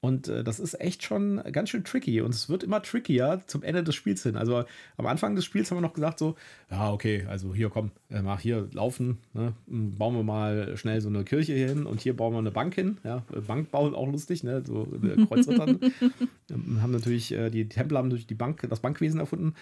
Und 0.00 0.28
äh, 0.28 0.44
das 0.44 0.60
ist 0.60 0.80
echt 0.80 1.02
schon 1.02 1.42
ganz 1.50 1.70
schön 1.70 1.82
tricky. 1.82 2.20
Und 2.20 2.32
es 2.32 2.48
wird 2.48 2.62
immer 2.62 2.80
trickier 2.82 3.40
zum 3.48 3.64
Ende 3.64 3.82
des 3.82 3.96
Spiels 3.96 4.22
hin. 4.22 4.36
Also 4.36 4.62
am 4.96 5.06
Anfang 5.06 5.34
des 5.34 5.44
Spiels 5.44 5.70
haben 5.72 5.78
wir 5.78 5.82
noch 5.82 5.92
gesagt, 5.94 6.20
so, 6.20 6.36
ja, 6.70 6.92
okay, 6.92 7.26
also 7.28 7.52
hier 7.52 7.68
komm, 7.68 7.90
äh, 8.10 8.22
mach 8.22 8.38
hier 8.38 8.68
laufen, 8.72 9.18
ne? 9.34 9.54
m, 9.68 9.96
bauen 9.96 10.14
wir 10.14 10.22
mal 10.22 10.76
schnell 10.76 11.00
so 11.00 11.08
eine 11.08 11.24
Kirche 11.24 11.52
hier 11.52 11.66
hin 11.68 11.84
und 11.84 12.00
hier 12.00 12.16
bauen 12.16 12.32
wir 12.32 12.38
eine 12.38 12.52
Bank 12.52 12.76
hin. 12.76 12.98
Ja, 13.02 13.24
äh, 13.34 13.40
Bankbau 13.40 13.88
ist 13.88 13.94
auch 13.94 14.06
lustig, 14.06 14.44
ne? 14.44 14.62
So 14.64 14.86
äh, 15.02 15.26
Kreuzrittern. 15.26 15.80
Haben 16.80 16.92
natürlich, 16.92 17.32
äh, 17.32 17.50
die 17.50 17.68
Templer 17.68 17.98
haben 17.98 18.06
natürlich 18.08 18.28
die 18.28 18.34
Bank, 18.34 18.64
das 18.70 18.78
Bankwesen 18.80 19.18
erfunden. 19.18 19.54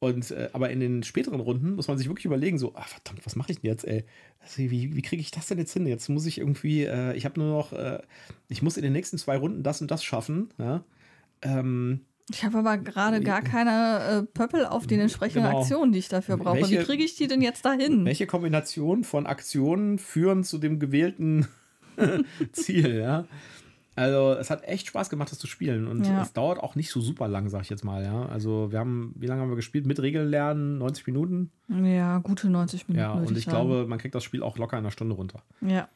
Äh, 0.00 0.04
und 0.06 0.30
äh, 0.30 0.48
aber 0.52 0.70
in 0.70 0.80
den 0.80 1.02
späteren 1.02 1.40
Runden 1.40 1.74
muss 1.74 1.88
man 1.88 1.98
sich 1.98 2.08
wirklich 2.08 2.24
überlegen, 2.26 2.58
so, 2.58 2.74
ah, 2.74 2.82
verdammt, 2.82 3.24
was 3.26 3.36
mache 3.36 3.52
ich 3.52 3.60
denn 3.60 3.70
jetzt, 3.70 3.84
ey? 3.86 4.04
Also, 4.40 4.58
wie 4.58 4.94
wie 4.96 5.02
kriege 5.02 5.20
ich 5.20 5.30
das 5.30 5.46
denn 5.48 5.58
jetzt 5.58 5.72
hin? 5.72 5.86
Jetzt 5.86 6.08
muss 6.08 6.26
ich 6.26 6.38
irgendwie, 6.38 6.84
äh, 6.84 7.14
ich 7.14 7.24
habe 7.24 7.38
nur 7.38 7.50
noch, 7.56 7.72
äh, 7.72 8.00
ich 8.48 8.62
muss 8.62 8.76
in 8.76 8.82
den 8.82 8.92
nächsten 8.92 9.18
zwei 9.18 9.36
Runden 9.36 9.62
das 9.62 9.80
und 9.80 9.90
das 9.90 10.02
schaffen. 10.02 10.48
Ja? 10.58 10.82
Ähm, 11.42 12.00
Ich 12.30 12.44
habe 12.44 12.58
aber 12.58 12.78
gerade 12.78 13.20
gar 13.20 13.42
keine 13.42 14.22
äh, 14.28 14.32
Pöppel 14.32 14.64
auf 14.64 14.86
den 14.86 15.00
entsprechenden 15.00 15.44
Genau. 15.44 15.58
Aktionen, 15.60 15.92
die 15.92 15.98
ich 15.98 16.08
dafür 16.08 16.36
brauche. 16.38 16.58
Wie 16.58 16.62
Welche- 16.62 16.84
kriege 16.84 17.04
ich 17.04 17.16
die 17.16 17.26
denn 17.26 17.42
jetzt 17.42 17.64
dahin? 17.64 18.04
welche 18.06 18.26
Kombination 18.26 19.04
von 19.04 19.26
Aktionen 19.26 19.98
führen 19.98 20.44
zu 20.44 20.58
dem 20.58 20.78
gewählten 20.78 21.46
Ziel, 22.52 22.94
ja? 22.94 23.26
Also, 23.96 24.32
es 24.34 24.50
hat 24.50 24.62
echt 24.64 24.86
Spaß 24.86 25.10
gemacht, 25.10 25.30
das 25.32 25.38
zu 25.38 25.46
spielen. 25.46 25.86
Und 25.86 26.06
Ja. 26.06 26.22
es 26.22 26.32
dauert 26.32 26.58
auch 26.58 26.74
nicht 26.74 26.90
so 26.90 27.00
super 27.00 27.28
lang, 27.28 27.48
sag 27.48 27.62
ich 27.62 27.70
jetzt 27.70 27.84
mal, 27.84 28.02
ja. 28.04 28.26
Also, 28.26 28.70
wir 28.70 28.78
haben, 28.78 29.14
wie 29.16 29.26
lange 29.26 29.42
haben 29.42 29.50
wir 29.50 29.56
gespielt? 29.56 29.84
Mit 29.86 30.00
Regeln 30.00 30.28
lernen? 30.28 30.78
90 30.78 31.06
Minuten? 31.06 31.50
Ja, 31.68 32.18
gute 32.18 32.48
90 32.48 32.88
Minuten. 32.88 33.00
Ja, 33.02 33.12
und 33.14 33.36
ich 33.36 33.44
sagen. 33.44 33.56
glaube, 33.56 33.86
man 33.86 33.98
kriegt 33.98 34.14
das 34.14 34.24
Spiel 34.24 34.42
auch 34.42 34.56
locker 34.58 34.76
in 34.78 34.84
einer 34.84 34.90
Stunde 34.92 35.14
runter. 35.14 35.42
Ja. 35.60 35.88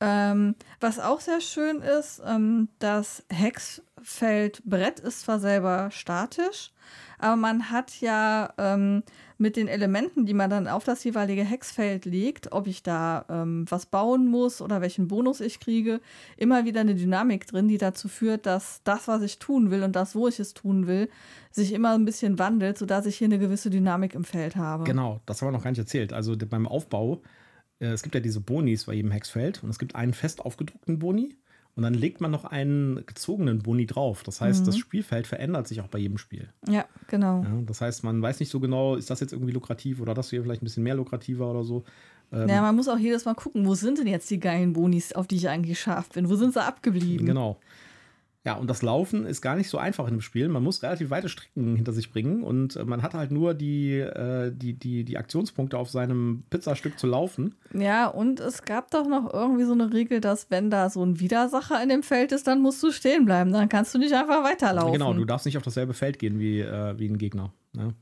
Ähm, 0.00 0.54
was 0.80 1.00
auch 1.00 1.20
sehr 1.20 1.40
schön 1.40 1.80
ist, 1.80 2.22
ähm, 2.24 2.68
das 2.78 3.24
Hexfeldbrett 3.30 5.00
ist 5.00 5.22
zwar 5.22 5.40
selber 5.40 5.90
statisch, 5.90 6.70
aber 7.18 7.34
man 7.34 7.70
hat 7.70 8.00
ja 8.00 8.52
ähm, 8.58 9.02
mit 9.38 9.56
den 9.56 9.66
Elementen, 9.66 10.24
die 10.24 10.34
man 10.34 10.50
dann 10.50 10.68
auf 10.68 10.84
das 10.84 11.02
jeweilige 11.02 11.42
Hexfeld 11.42 12.04
legt, 12.04 12.52
ob 12.52 12.68
ich 12.68 12.84
da 12.84 13.24
ähm, 13.28 13.66
was 13.68 13.86
bauen 13.86 14.28
muss 14.28 14.60
oder 14.60 14.80
welchen 14.80 15.08
Bonus 15.08 15.40
ich 15.40 15.58
kriege, 15.58 16.00
immer 16.36 16.64
wieder 16.64 16.80
eine 16.80 16.94
Dynamik 16.94 17.48
drin, 17.48 17.66
die 17.66 17.78
dazu 17.78 18.06
führt, 18.06 18.46
dass 18.46 18.82
das, 18.84 19.08
was 19.08 19.22
ich 19.22 19.40
tun 19.40 19.72
will 19.72 19.82
und 19.82 19.96
das, 19.96 20.14
wo 20.14 20.28
ich 20.28 20.38
es 20.38 20.54
tun 20.54 20.86
will, 20.86 21.08
sich 21.50 21.72
immer 21.72 21.94
ein 21.94 22.04
bisschen 22.04 22.38
wandelt, 22.38 22.78
sodass 22.78 23.04
ich 23.06 23.16
hier 23.16 23.26
eine 23.26 23.40
gewisse 23.40 23.68
Dynamik 23.68 24.14
im 24.14 24.24
Feld 24.24 24.54
habe. 24.54 24.84
Genau, 24.84 25.20
das 25.26 25.42
haben 25.42 25.48
wir 25.48 25.52
noch 25.52 25.64
gar 25.64 25.70
nicht 25.70 25.78
erzählt. 25.78 26.12
Also 26.12 26.36
beim 26.36 26.68
Aufbau, 26.68 27.20
es 27.80 28.02
gibt 28.02 28.14
ja 28.14 28.20
diese 28.20 28.40
Bonis 28.40 28.84
bei 28.84 28.94
jedem 28.94 29.10
Hexfeld 29.10 29.62
und 29.62 29.70
es 29.70 29.78
gibt 29.78 29.94
einen 29.94 30.12
fest 30.12 30.40
aufgedruckten 30.40 30.98
Boni 30.98 31.36
und 31.76 31.84
dann 31.84 31.94
legt 31.94 32.20
man 32.20 32.32
noch 32.32 32.44
einen 32.44 33.06
gezogenen 33.06 33.60
Boni 33.60 33.86
drauf. 33.86 34.24
Das 34.24 34.40
heißt, 34.40 34.66
das 34.66 34.76
Spielfeld 34.76 35.28
verändert 35.28 35.68
sich 35.68 35.80
auch 35.80 35.86
bei 35.86 35.98
jedem 35.98 36.18
Spiel. 36.18 36.48
Ja, 36.68 36.86
genau. 37.06 37.44
Ja, 37.44 37.62
das 37.66 37.80
heißt, 37.80 38.02
man 38.02 38.20
weiß 38.20 38.40
nicht 38.40 38.50
so 38.50 38.58
genau, 38.58 38.96
ist 38.96 39.10
das 39.10 39.20
jetzt 39.20 39.32
irgendwie 39.32 39.52
lukrativ 39.52 40.00
oder 40.00 40.12
das 40.12 40.30
hier 40.30 40.42
vielleicht 40.42 40.60
ein 40.60 40.64
bisschen 40.64 40.82
mehr 40.82 40.96
lukrativer 40.96 41.48
oder 41.48 41.62
so. 41.62 41.84
Ähm, 42.32 42.48
Ja, 42.48 42.62
man 42.62 42.74
muss 42.74 42.88
auch 42.88 42.98
jedes 42.98 43.24
Mal 43.26 43.34
gucken, 43.34 43.64
wo 43.64 43.76
sind 43.76 43.98
denn 43.98 44.08
jetzt 44.08 44.28
die 44.28 44.40
geilen 44.40 44.72
Bonis, 44.72 45.12
auf 45.12 45.28
die 45.28 45.36
ich 45.36 45.48
eigentlich 45.48 45.78
scharf 45.78 46.08
bin? 46.08 46.28
Wo 46.28 46.34
sind 46.34 46.52
sie 46.52 46.62
abgeblieben? 46.62 47.26
Genau. 47.26 47.58
Ja, 48.48 48.54
und 48.54 48.70
das 48.70 48.80
Laufen 48.80 49.26
ist 49.26 49.42
gar 49.42 49.56
nicht 49.56 49.68
so 49.68 49.76
einfach 49.76 50.06
in 50.06 50.14
dem 50.14 50.20
Spiel. 50.22 50.48
Man 50.48 50.62
muss 50.62 50.82
relativ 50.82 51.10
weite 51.10 51.28
Strecken 51.28 51.76
hinter 51.76 51.92
sich 51.92 52.10
bringen 52.10 52.42
und 52.42 52.76
äh, 52.76 52.84
man 52.86 53.02
hat 53.02 53.12
halt 53.12 53.30
nur 53.30 53.52
die, 53.52 53.98
äh, 53.98 54.50
die, 54.50 54.72
die, 54.72 55.04
die 55.04 55.18
Aktionspunkte 55.18 55.76
auf 55.76 55.90
seinem 55.90 56.44
Pizzastück 56.48 56.98
zu 56.98 57.06
laufen. 57.06 57.56
Ja, 57.74 58.06
und 58.06 58.40
es 58.40 58.62
gab 58.62 58.90
doch 58.90 59.06
noch 59.06 59.30
irgendwie 59.30 59.64
so 59.64 59.74
eine 59.74 59.92
Regel, 59.92 60.22
dass 60.22 60.50
wenn 60.50 60.70
da 60.70 60.88
so 60.88 61.04
ein 61.04 61.20
Widersacher 61.20 61.82
in 61.82 61.90
dem 61.90 62.02
Feld 62.02 62.32
ist, 62.32 62.46
dann 62.46 62.62
musst 62.62 62.82
du 62.82 62.90
stehen 62.90 63.26
bleiben. 63.26 63.52
Dann 63.52 63.68
kannst 63.68 63.94
du 63.94 63.98
nicht 63.98 64.14
einfach 64.14 64.42
weiterlaufen. 64.42 64.94
Genau, 64.94 65.12
du 65.12 65.26
darfst 65.26 65.44
nicht 65.44 65.58
auf 65.58 65.62
dasselbe 65.62 65.92
Feld 65.92 66.18
gehen 66.18 66.38
wie, 66.38 66.60
äh, 66.60 66.98
wie 66.98 67.06
ein 67.06 67.18
Gegner. 67.18 67.52
Ne? 67.74 67.92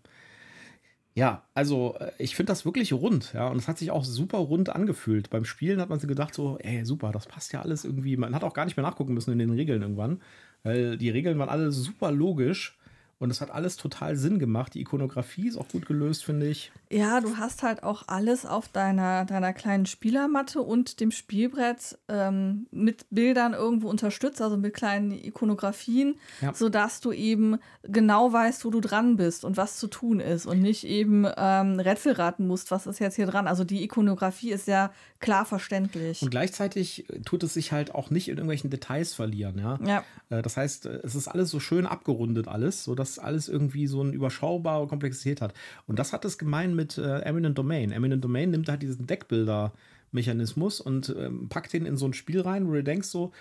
Ja, 1.17 1.45
also 1.55 1.97
äh, 1.99 2.13
ich 2.19 2.37
finde 2.37 2.53
das 2.53 2.67
wirklich 2.67 2.93
rund, 2.93 3.33
ja, 3.33 3.49
und 3.49 3.57
es 3.57 3.69
hat 3.69 3.79
sich 3.79 3.91
auch 3.91 4.05
super 4.05 4.37
rund 4.37 4.69
angefühlt. 4.69 5.31
Beim 5.31 5.47
Spielen 5.47 5.81
hat 5.81 5.89
man 5.89 5.99
sich 5.99 6.09
gedacht, 6.09 6.35
so, 6.35 6.59
ey, 6.59 6.85
super, 6.85 7.11
das 7.11 7.27
passt 7.27 7.55
ja 7.55 7.63
alles 7.63 7.87
irgendwie. 7.87 8.19
Man 8.19 8.35
hat 8.35 8.45
auch 8.45 8.53
gar 8.53 8.67
nicht 8.67 8.77
mehr 8.77 8.85
nachgucken 8.85 9.15
müssen 9.15 9.33
in 9.33 9.39
den 9.39 9.51
Regeln 9.51 9.81
irgendwann, 9.81 10.21
weil 10.63 10.99
die 10.99 11.09
Regeln 11.09 11.39
waren 11.39 11.49
alle 11.49 11.73
super 11.73 12.13
logisch 12.13 12.77
und 13.19 13.31
es 13.31 13.41
hat 13.41 13.51
alles 13.51 13.79
total 13.79 14.17
Sinn 14.17 14.39
gemacht. 14.39 14.75
Die 14.75 14.83
Ikonografie 14.83 15.49
ist 15.49 15.57
auch 15.57 15.69
gut 15.69 15.87
gelöst, 15.87 16.23
finde 16.23 16.49
ich. 16.49 16.71
Ja, 16.91 17.21
du 17.21 17.37
hast 17.37 17.63
halt 17.63 17.83
auch 17.83 18.05
alles 18.07 18.47
auf 18.47 18.69
deiner, 18.69 19.25
deiner 19.25 19.53
kleinen 19.53 19.87
Spielermatte 19.87 20.63
und 20.63 21.01
dem 21.01 21.11
Spielbrett 21.11 21.99
ähm, 22.09 22.67
mit 22.71 23.07
Bildern 23.11 23.55
irgendwo 23.55 23.89
unterstützt, 23.89 24.41
also 24.41 24.57
mit 24.57 24.75
kleinen 24.75 25.11
Ikonografien, 25.11 26.17
ja. 26.41 26.55
sodass 26.55 27.01
du 27.01 27.11
eben 27.13 27.59
genau 27.83 28.33
weißt, 28.33 28.65
wo 28.65 28.71
du 28.71 28.81
dran 28.81 29.17
bist 29.17 29.45
und 29.45 29.57
was 29.57 29.79
zu 29.79 29.89
tun 29.89 30.21
ist 30.21 30.47
und 30.47 30.61
nicht 30.61 30.85
eben 30.85 31.27
ähm, 31.37 31.81
Rätsel 31.81 32.13
raten 32.13 32.47
musst, 32.47 32.71
was 32.71 32.87
ist 32.87 33.01
jetzt 33.01 33.17
hier 33.17 33.27
dran. 33.27 33.49
Also 33.49 33.65
die 33.65 33.83
Ikonografie 33.83 34.53
ist 34.53 34.69
ja 34.69 34.93
klar 35.19 35.45
verständlich. 35.45 36.23
Und 36.23 36.31
gleichzeitig 36.31 37.07
tut 37.25 37.43
es 37.43 37.55
sich 37.55 37.73
halt 37.73 37.95
auch 37.95 38.11
nicht 38.11 38.29
in 38.29 38.37
irgendwelchen 38.37 38.71
Details 38.71 39.15
verlieren, 39.15 39.59
ja. 39.59 39.79
ja. 39.85 40.05
Äh, 40.29 40.43
das 40.43 40.57
heißt, 40.57 40.87
es 40.87 41.15
ist 41.17 41.27
alles 41.27 41.51
so 41.51 41.59
schön 41.59 41.87
abgerundet 41.87 42.47
alles, 42.47 42.85
sodass 42.85 43.17
das 43.17 43.25
alles 43.25 43.49
irgendwie 43.49 43.87
so 43.87 44.01
eine 44.01 44.13
überschaubare 44.13 44.87
Komplexität 44.87 45.41
hat. 45.41 45.55
Und 45.87 45.99
das 45.99 46.13
hat 46.13 46.25
es 46.25 46.39
gemein 46.39 46.76
mit 46.77 46.99
äh, 46.99 47.21
Eminent 47.21 47.59
Domain. 47.59 47.93
Eminent 47.93 48.23
Domain 48.23 48.51
nimmt 48.51 48.69
halt 48.69 48.83
diesen 48.83 49.07
Deckbilder-Mechanismus 49.07 50.81
und 50.81 51.15
ähm, 51.19 51.49
packt 51.49 51.73
den 51.73 51.87
in 51.87 51.97
so 51.97 52.07
ein 52.07 52.13
Spiel 52.13 52.41
rein, 52.41 52.69
wo 52.69 52.73
du 52.73 52.85
denkst 52.85 53.09
so, 53.09 53.33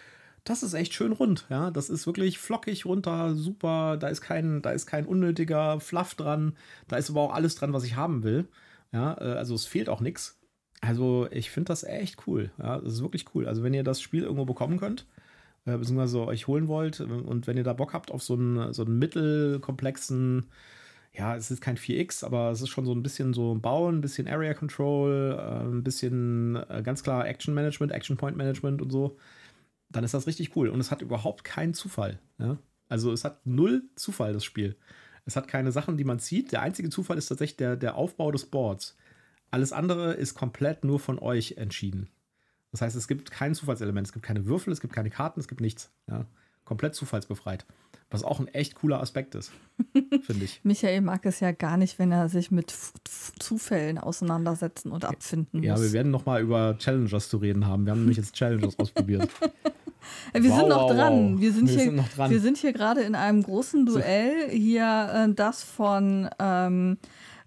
das 0.46 0.62
ist 0.62 0.76
echt 0.76 0.94
schön 0.94 1.12
rund, 1.12 1.46
ja. 1.50 1.72
Das 1.72 1.90
ist 1.90 2.06
wirklich 2.06 2.38
flockig 2.38 2.86
runter, 2.86 3.36
super. 3.36 3.98
Da 3.98 4.08
ist 4.10 4.22
kein, 4.22 4.62
da 4.62 4.72
ist 4.72 4.86
kein 4.86 5.06
unnötiger 5.06 5.80
Fluff 5.80 6.16
dran. 6.16 6.56
Da 6.88 6.98
ist 6.98 7.10
aber 7.10 7.22
auch 7.22 7.34
alles 7.34 7.56
dran, 7.56 7.74
was 7.74 7.84
ich 7.84 7.96
haben 7.96 8.24
will. 8.24 8.48
Ja, 8.92 9.18
äh, 9.20 9.34
also 9.38 9.56
es 9.56 9.66
fehlt 9.66 9.90
auch 9.90 10.02
nichts. 10.02 10.40
Also 10.82 11.28
ich 11.32 11.50
finde 11.50 11.70
das 11.70 11.84
echt 11.84 12.28
cool. 12.28 12.52
Ja, 12.60 12.80
das 12.80 12.94
ist 12.94 13.02
wirklich 13.02 13.26
cool. 13.34 13.48
Also 13.48 13.64
wenn 13.64 13.74
ihr 13.74 13.84
das 13.84 14.02
Spiel 14.02 14.24
irgendwo 14.24 14.46
bekommen 14.46 14.78
könnt, 14.80 15.08
äh, 15.66 15.78
beziehungsweise 15.78 16.26
euch 16.28 16.48
holen 16.48 16.68
wollt. 16.68 17.02
Und 17.02 17.48
wenn 17.48 17.58
ihr 17.58 17.64
da 17.64 17.74
Bock 17.74 17.94
habt 17.94 18.12
auf 18.12 18.22
so 18.22 18.36
einen, 18.36 18.72
so 18.74 18.86
einen 18.86 19.00
mittelkomplexen, 19.00 20.46
ja, 21.18 21.36
es 21.36 21.52
ist 21.52 21.62
kein 21.62 21.78
4X, 21.78 22.26
aber 22.26 22.52
es 22.52 22.62
ist 22.62 22.70
schon 22.70 22.86
so 22.86 22.94
ein 22.94 23.04
bisschen 23.04 23.34
so 23.34 23.56
Bauen, 23.56 23.98
ein 23.98 24.02
bisschen 24.02 24.28
Area 24.28 24.54
Control, 24.54 25.38
äh, 25.38 25.66
ein 25.66 25.84
bisschen 25.84 26.58
äh, 26.70 26.82
ganz 26.84 27.04
klar 27.04 27.28
Action 27.28 27.54
Management, 27.54 27.92
Action 27.92 28.18
Point 28.18 28.38
Management 28.38 28.82
und 28.82 28.92
so, 28.92 29.18
dann 29.90 30.04
ist 30.04 30.14
das 30.14 30.28
richtig 30.28 30.56
cool. 30.56 30.70
Und 30.70 30.80
es 30.80 30.92
hat 30.92 31.02
überhaupt 31.02 31.44
keinen 31.44 31.74
Zufall. 31.74 32.20
Ja? 32.38 32.58
Also 32.90 33.12
es 33.14 33.24
hat 33.24 33.46
null 33.46 33.84
Zufall, 33.96 34.34
das 34.34 34.44
Spiel. 34.44 34.76
Es 35.26 35.36
hat 35.36 35.48
keine 35.48 35.72
Sachen, 35.72 35.98
die 35.98 36.04
man 36.04 36.20
zieht. 36.20 36.52
Der 36.52 36.62
einzige 36.62 36.90
Zufall 36.90 37.18
ist 37.18 37.28
tatsächlich 37.28 37.58
der, 37.58 37.76
der 37.76 37.96
Aufbau 37.96 38.32
des 38.32 38.46
Boards. 38.46 38.98
Alles 39.52 39.72
andere 39.72 40.14
ist 40.14 40.36
komplett 40.36 40.84
nur 40.84 41.00
von 41.00 41.18
euch 41.18 41.54
entschieden. 41.58 42.10
Das 42.72 42.82
heißt, 42.82 42.96
es 42.96 43.08
gibt 43.08 43.32
kein 43.32 43.56
Zufallselement, 43.56 44.06
es 44.06 44.14
gibt 44.14 44.26
keine 44.26 44.46
Würfel, 44.46 44.74
es 44.74 44.82
gibt 44.82 44.94
keine 44.94 45.10
Karten, 45.10 45.40
es 45.40 45.48
gibt 45.48 45.62
nichts. 45.62 45.94
Ja? 46.10 46.26
Komplett 46.66 46.96
zufallsbefreit. 46.96 47.66
Was 48.12 48.24
auch 48.24 48.40
ein 48.40 48.48
echt 48.50 48.76
cooler 48.76 49.02
Aspekt 49.02 49.34
ist, 49.34 49.52
finde 50.22 50.46
ich. 50.46 50.62
Michael 50.64 51.02
mag 51.02 51.26
es 51.26 51.40
ja 51.40 51.52
gar 51.52 51.76
nicht, 51.76 51.98
wenn 51.98 52.12
er 52.12 52.30
sich 52.30 52.52
mit 52.52 52.74
Zufällen 53.40 53.98
auseinandersetzen 53.98 54.92
und 54.92 55.06
abfinden 55.06 55.60
muss. 55.60 55.66
Ja, 55.66 55.82
wir 55.82 55.92
werden 55.92 56.12
noch 56.12 56.26
mal 56.26 56.40
über 56.42 56.78
Challengers 56.78 57.30
zu 57.30 57.38
reden 57.38 57.66
haben. 57.66 57.86
Wir 57.86 57.92
haben 57.92 58.02
nämlich 58.02 58.18
jetzt 58.18 58.36
Challengers 58.36 58.78
ausprobiert. 58.78 59.28
Wir 60.34 60.52
wow, 60.52 60.60
sind 60.60 60.70
noch 60.70 60.92
dran. 60.92 61.34
Wow. 61.34 61.42
Wir, 61.42 61.52
sind, 61.52 61.68
wir 61.68 61.74
hier, 61.74 61.84
sind 61.86 61.96
noch 61.96 62.10
dran. 62.10 62.30
Wir 62.30 62.40
sind 62.40 62.58
hier 62.58 62.74
gerade 62.74 63.02
in 63.02 63.16
einem 63.16 63.42
großen 63.42 63.88
Duell. 63.88 64.50
Hier 64.52 65.28
äh, 65.28 65.34
das 65.34 65.64
von 65.64 66.30
ähm, 66.38 66.98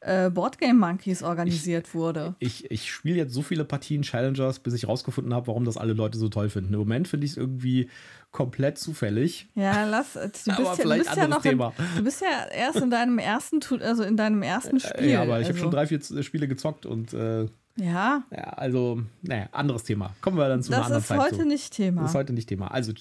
äh, 0.01 0.31
Boardgame 0.31 0.79
Monkeys 0.79 1.23
organisiert 1.23 1.89
ich, 1.89 1.95
wurde. 1.95 2.37
Ich, 2.39 2.71
ich 2.71 2.91
spiele 2.91 3.17
jetzt 3.17 3.35
so 3.35 3.43
viele 3.43 3.65
Partien 3.65 4.03
Challengers, 4.03 4.61
bis 4.61 4.75
ich 4.75 4.87
rausgefunden 4.87 5.35
habe, 5.35 5.49
warum 5.49 5.65
das 5.65 5.77
alle 5.77 5.93
Leute 5.93 6.19
so 6.19 6.29
toll 6.29 6.51
finden. 6.51 6.73
Im 6.73 6.79
Moment 6.81 7.09
finde 7.09 7.27
ich 7.27 7.33
es 7.33 7.37
irgendwie 7.37 7.89
komplett 8.31 8.79
zufällig. 8.79 9.49
Ja, 9.55 9.85
lass. 9.85 10.13
Du 10.13 10.21
bist, 10.21 10.51
aber 10.51 10.63
ja, 10.63 10.73
vielleicht 10.75 11.07
du 11.07 11.11
bist 11.11 11.17
ja 11.17 11.29
noch 11.29 11.43
Thema. 11.43 11.73
In, 11.79 11.85
du 11.97 12.05
bist 12.05 12.21
ja 12.21 12.47
erst 12.53 12.81
in 12.81 12.91
deinem 12.91 13.19
ersten, 13.19 13.61
also 13.81 14.03
in 14.03 14.17
deinem 14.17 14.43
ersten 14.43 14.77
äh, 14.77 14.81
Spiel. 14.81 15.11
Ja, 15.11 15.23
aber 15.23 15.41
ich 15.41 15.47
also. 15.47 15.51
habe 15.51 15.59
schon 15.59 15.71
drei, 15.71 15.87
vier 15.87 16.23
Spiele 16.23 16.47
gezockt 16.49 16.87
und 16.87 17.13
äh, 17.13 17.47
ja. 17.77 18.23
ja. 18.31 18.45
Also, 18.57 19.03
naja, 19.23 19.49
anderes 19.53 19.85
Thema. 19.85 20.15
Kommen 20.21 20.37
wir 20.37 20.49
dann 20.49 20.63
zu 20.63 20.71
das 20.71 20.79
einer 20.79 20.87
anderen 20.87 21.05
Zeit. 21.05 21.19
Das 21.19 21.27
ist 21.27 21.33
heute 21.33 21.43
zu. 21.43 21.49
nicht 21.49 21.73
Thema. 21.73 22.03
Das 22.03 22.11
ist 22.11 22.17
heute 22.17 22.33
nicht 22.33 22.49
Thema. 22.49 22.71
Also, 22.71 22.93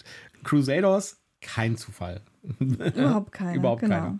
Crusaders, 0.43 1.19
kein 1.41 1.77
Zufall. 1.77 2.21
Überhaupt 2.59 3.31
keiner. 3.31 3.55
Überhaupt 3.55 3.81
genau. 3.81 3.95
keiner. 3.95 4.19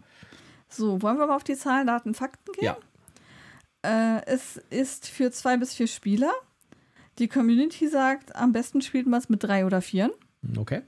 So, 0.69 1.01
wollen 1.01 1.17
wir 1.17 1.27
mal 1.27 1.35
auf 1.35 1.43
die 1.43 1.55
Zahlen, 1.55 1.87
Daten, 1.87 2.13
Fakten 2.13 2.51
gehen? 2.53 2.65
Ja. 2.65 2.77
Äh, 4.17 4.25
es 4.25 4.57
ist 4.69 5.07
für 5.07 5.31
zwei 5.31 5.57
bis 5.57 5.73
vier 5.73 5.87
Spieler. 5.87 6.31
Die 7.19 7.27
Community 7.27 7.87
sagt, 7.87 8.35
am 8.35 8.51
besten 8.51 8.81
spielt 8.81 9.07
man 9.07 9.19
es 9.19 9.29
mit 9.29 9.43
drei 9.43 9.65
oder 9.65 9.81
vier. 9.81 10.11
Okay. 10.57 10.81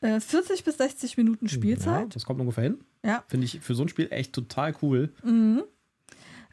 Äh, 0.00 0.20
40 0.20 0.64
bis 0.64 0.76
60 0.76 1.16
Minuten 1.16 1.48
Spielzeit. 1.48 2.00
Ja, 2.00 2.06
das 2.06 2.24
kommt 2.24 2.40
ungefähr 2.40 2.64
hin. 2.64 2.84
Ja. 3.02 3.24
Finde 3.28 3.46
ich 3.46 3.60
für 3.60 3.74
so 3.74 3.82
ein 3.82 3.88
Spiel 3.88 4.08
echt 4.10 4.34
total 4.34 4.74
cool. 4.82 5.12
Mhm. 5.22 5.64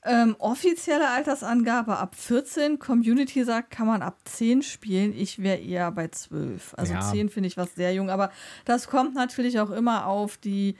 Ähm, 0.03 0.35
offizielle 0.39 1.09
Altersangabe 1.09 1.97
ab 1.97 2.15
14. 2.15 2.79
Community 2.79 3.43
sagt, 3.43 3.69
kann 3.69 3.85
man 3.85 4.01
ab 4.01 4.19
10 4.25 4.63
spielen. 4.63 5.13
Ich 5.13 5.39
wäre 5.39 5.59
eher 5.59 5.91
bei 5.91 6.07
12. 6.07 6.73
Also 6.75 6.93
ja. 6.93 7.01
10 7.01 7.29
finde 7.29 7.47
ich 7.47 7.57
was 7.57 7.75
sehr 7.75 7.93
jung. 7.93 8.09
Aber 8.09 8.31
das 8.65 8.87
kommt 8.87 9.13
natürlich 9.13 9.59
auch 9.59 9.69
immer 9.69 10.07
auf 10.07 10.37
die 10.37 10.75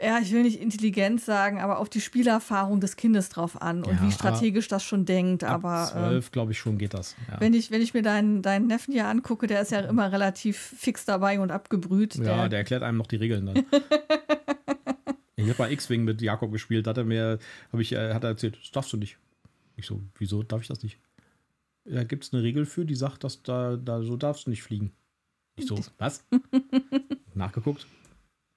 ja, 0.00 0.18
ich 0.18 0.32
will 0.32 0.42
nicht 0.42 0.60
intelligent 0.60 1.20
sagen, 1.20 1.60
aber 1.60 1.78
auf 1.78 1.88
die 1.88 2.00
Spielerfahrung 2.00 2.80
des 2.80 2.96
Kindes 2.96 3.28
drauf 3.28 3.60
an 3.62 3.84
und 3.84 3.94
ja, 3.94 4.02
wie 4.02 4.10
strategisch 4.10 4.66
das 4.66 4.82
schon 4.82 5.04
denkt. 5.04 5.44
Ab 5.44 5.64
aber 5.64 5.86
zwölf, 5.86 6.26
ähm, 6.26 6.32
glaube 6.32 6.52
ich, 6.52 6.58
schon 6.58 6.78
geht 6.78 6.94
das. 6.94 7.14
Ja. 7.30 7.40
Wenn, 7.40 7.54
ich, 7.54 7.70
wenn 7.70 7.80
ich 7.80 7.94
mir 7.94 8.02
deinen, 8.02 8.42
deinen 8.42 8.66
Neffen 8.66 8.92
hier 8.92 9.06
angucke, 9.06 9.46
der 9.46 9.60
ist 9.62 9.70
ja 9.70 9.80
immer 9.80 10.10
relativ 10.10 10.58
fix 10.58 11.04
dabei 11.04 11.38
und 11.38 11.52
abgebrüht. 11.52 12.16
Ja, 12.16 12.24
der, 12.24 12.48
der 12.48 12.58
erklärt 12.60 12.82
einem 12.82 12.98
noch 12.98 13.06
die 13.06 13.16
Regeln 13.16 13.46
dann. 13.46 13.56
ich 15.36 15.48
habe 15.48 15.62
mal 15.62 15.72
X-Wing 15.72 16.02
mit 16.02 16.20
Jakob 16.20 16.50
gespielt, 16.50 16.88
hat 16.88 16.98
er 16.98 17.04
mir, 17.04 17.38
habe 17.72 17.82
ich, 17.82 17.92
äh, 17.92 18.14
hat 18.14 18.24
er 18.24 18.30
erzählt, 18.30 18.58
das 18.60 18.72
darfst 18.72 18.92
du 18.92 18.96
nicht. 18.96 19.18
Ich 19.76 19.86
so, 19.86 20.00
wieso 20.18 20.42
darf 20.42 20.62
ich 20.62 20.68
das 20.68 20.82
nicht? 20.82 20.98
Da 21.84 22.02
gibt 22.02 22.24
es 22.24 22.32
eine 22.32 22.42
Regel 22.42 22.66
für, 22.66 22.84
die 22.84 22.94
sagt, 22.94 23.22
dass 23.22 23.42
da, 23.42 23.76
da 23.76 24.02
so 24.02 24.16
darfst 24.16 24.46
du 24.46 24.50
nicht 24.50 24.62
fliegen. 24.62 24.92
Ich 25.56 25.66
so, 25.66 25.78
was? 25.98 26.24
Nachgeguckt. 27.34 27.86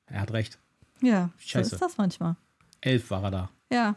Er 0.08 0.22
hat 0.22 0.32
recht. 0.32 0.58
Ja, 1.02 1.32
Scheiße. 1.38 1.70
so 1.70 1.76
ist 1.76 1.82
das 1.82 1.98
manchmal. 1.98 2.36
Elf 2.82 3.10
war 3.12 3.24
er 3.24 3.32
da. 3.32 3.50
Ja. 3.72 3.96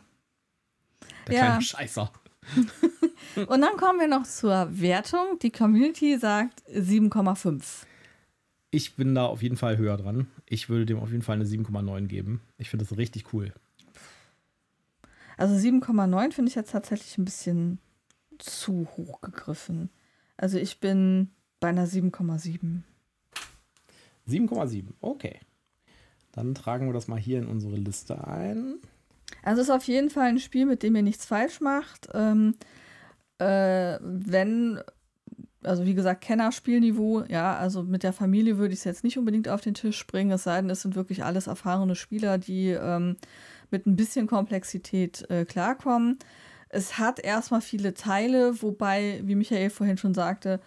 Der 1.26 1.34
ja. 1.34 1.40
kleine 1.46 1.62
Scheißer. 1.62 2.12
Und 3.46 3.60
dann 3.60 3.76
kommen 3.76 4.00
wir 4.00 4.08
noch 4.08 4.24
zur 4.24 4.68
Wertung. 4.80 5.38
Die 5.40 5.50
Community 5.50 6.18
sagt 6.18 6.62
7,5. 6.68 7.84
Ich 8.72 8.94
bin 8.96 9.14
da 9.14 9.26
auf 9.26 9.42
jeden 9.42 9.56
Fall 9.56 9.78
höher 9.78 9.96
dran. 9.96 10.28
Ich 10.46 10.68
würde 10.68 10.86
dem 10.86 10.98
auf 10.98 11.10
jeden 11.10 11.22
Fall 11.22 11.36
eine 11.36 11.44
7,9 11.44 12.06
geben. 12.06 12.40
Ich 12.58 12.70
finde 12.70 12.84
das 12.84 12.96
richtig 12.96 13.32
cool. 13.32 13.52
Also 15.36 15.54
7,9 15.54 16.32
finde 16.32 16.48
ich 16.50 16.54
jetzt 16.54 16.72
tatsächlich 16.72 17.16
ein 17.18 17.24
bisschen 17.24 17.78
zu 18.38 18.88
hoch 18.96 19.20
gegriffen. 19.20 19.90
Also 20.36 20.58
ich 20.58 20.80
bin 20.80 21.30
bei 21.60 21.68
einer 21.68 21.86
7,7. 21.86 22.82
7,7, 24.28 24.84
okay. 25.00 25.40
Dann 26.32 26.54
tragen 26.54 26.86
wir 26.86 26.92
das 26.92 27.08
mal 27.08 27.18
hier 27.18 27.38
in 27.38 27.46
unsere 27.46 27.76
Liste 27.76 28.26
ein. 28.26 28.76
Also 29.42 29.62
es 29.62 29.68
ist 29.68 29.74
auf 29.74 29.84
jeden 29.84 30.10
Fall 30.10 30.28
ein 30.28 30.38
Spiel, 30.38 30.66
mit 30.66 30.82
dem 30.82 30.96
ihr 30.96 31.02
nichts 31.02 31.24
falsch 31.24 31.60
macht. 31.60 32.08
Ähm, 32.14 32.54
äh, 33.38 33.98
wenn, 34.02 34.80
also 35.62 35.86
wie 35.86 35.94
gesagt, 35.94 36.20
Kennerspielniveau, 36.20 37.24
ja, 37.28 37.56
also 37.56 37.82
mit 37.82 38.02
der 38.02 38.12
Familie 38.12 38.58
würde 38.58 38.74
ich 38.74 38.80
es 38.80 38.84
jetzt 38.84 39.04
nicht 39.04 39.18
unbedingt 39.18 39.48
auf 39.48 39.60
den 39.60 39.74
Tisch 39.74 40.06
bringen, 40.06 40.30
es 40.32 40.44
sei 40.44 40.60
denn, 40.60 40.70
es 40.70 40.82
sind 40.82 40.94
wirklich 40.94 41.24
alles 41.24 41.46
erfahrene 41.46 41.94
Spieler, 41.94 42.38
die 42.38 42.68
ähm, 42.70 43.16
mit 43.70 43.86
ein 43.86 43.96
bisschen 43.96 44.26
Komplexität 44.26 45.28
äh, 45.30 45.44
klarkommen. 45.44 46.18
Es 46.68 46.98
hat 46.98 47.18
erstmal 47.18 47.60
viele 47.60 47.94
Teile, 47.94 48.62
wobei, 48.62 49.20
wie 49.24 49.34
Michael 49.34 49.70
vorhin 49.70 49.96
schon 49.96 50.14
sagte, 50.14 50.60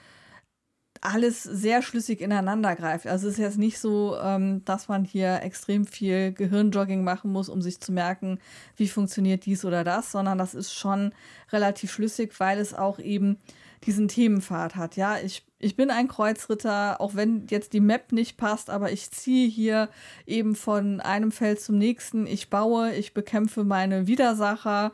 alles 1.04 1.44
sehr 1.44 1.82
schlüssig 1.82 2.22
ineinander 2.22 2.76
greift. 2.76 3.08
Also 3.08 3.28
es 3.28 3.34
ist 3.34 3.40
jetzt 3.40 3.58
nicht 3.58 3.78
so, 3.78 4.18
ähm, 4.22 4.64
dass 4.64 4.88
man 4.88 5.04
hier 5.04 5.42
extrem 5.42 5.86
viel 5.86 6.32
Gehirnjogging 6.32 7.04
machen 7.04 7.32
muss, 7.32 7.50
um 7.50 7.62
sich 7.62 7.82
zu 7.82 7.92
merken, 7.92 8.40
wie 8.78 8.88
funktioniert 8.88 9.46
dies 9.46 9.66
oder 9.66 9.84
das, 9.84 10.12
sondern 10.12 10.38
das 10.38 10.54
ist 10.54 10.74
schon 10.74 11.14
relativ 11.52 11.92
schlüssig, 11.92 12.40
weil 12.40 12.58
es 12.58 12.74
auch 12.74 13.00
eben 13.00 13.38
diesen 13.86 14.08
Themenpfad 14.08 14.78
hat. 14.78 14.96
Ja, 14.96 15.18
ich, 15.18 15.46
ich 15.60 15.76
bin 15.76 15.92
ein 15.92 16.08
Kreuzritter, 16.08 17.02
auch 17.02 17.16
wenn 17.16 17.48
jetzt 17.50 17.74
die 17.74 17.82
Map 17.82 18.14
nicht 18.14 18.38
passt, 18.38 18.70
aber 18.70 18.92
ich 18.94 19.12
ziehe 19.12 19.50
hier 19.50 19.90
eben 20.26 20.56
von 20.56 21.02
einem 21.02 21.34
Feld 21.34 21.60
zum 21.60 21.78
nächsten. 21.78 22.26
Ich 22.28 22.50
baue, 22.50 22.94
ich 22.94 23.14
bekämpfe 23.14 23.66
meine 23.66 24.08
Widersacher. 24.08 24.94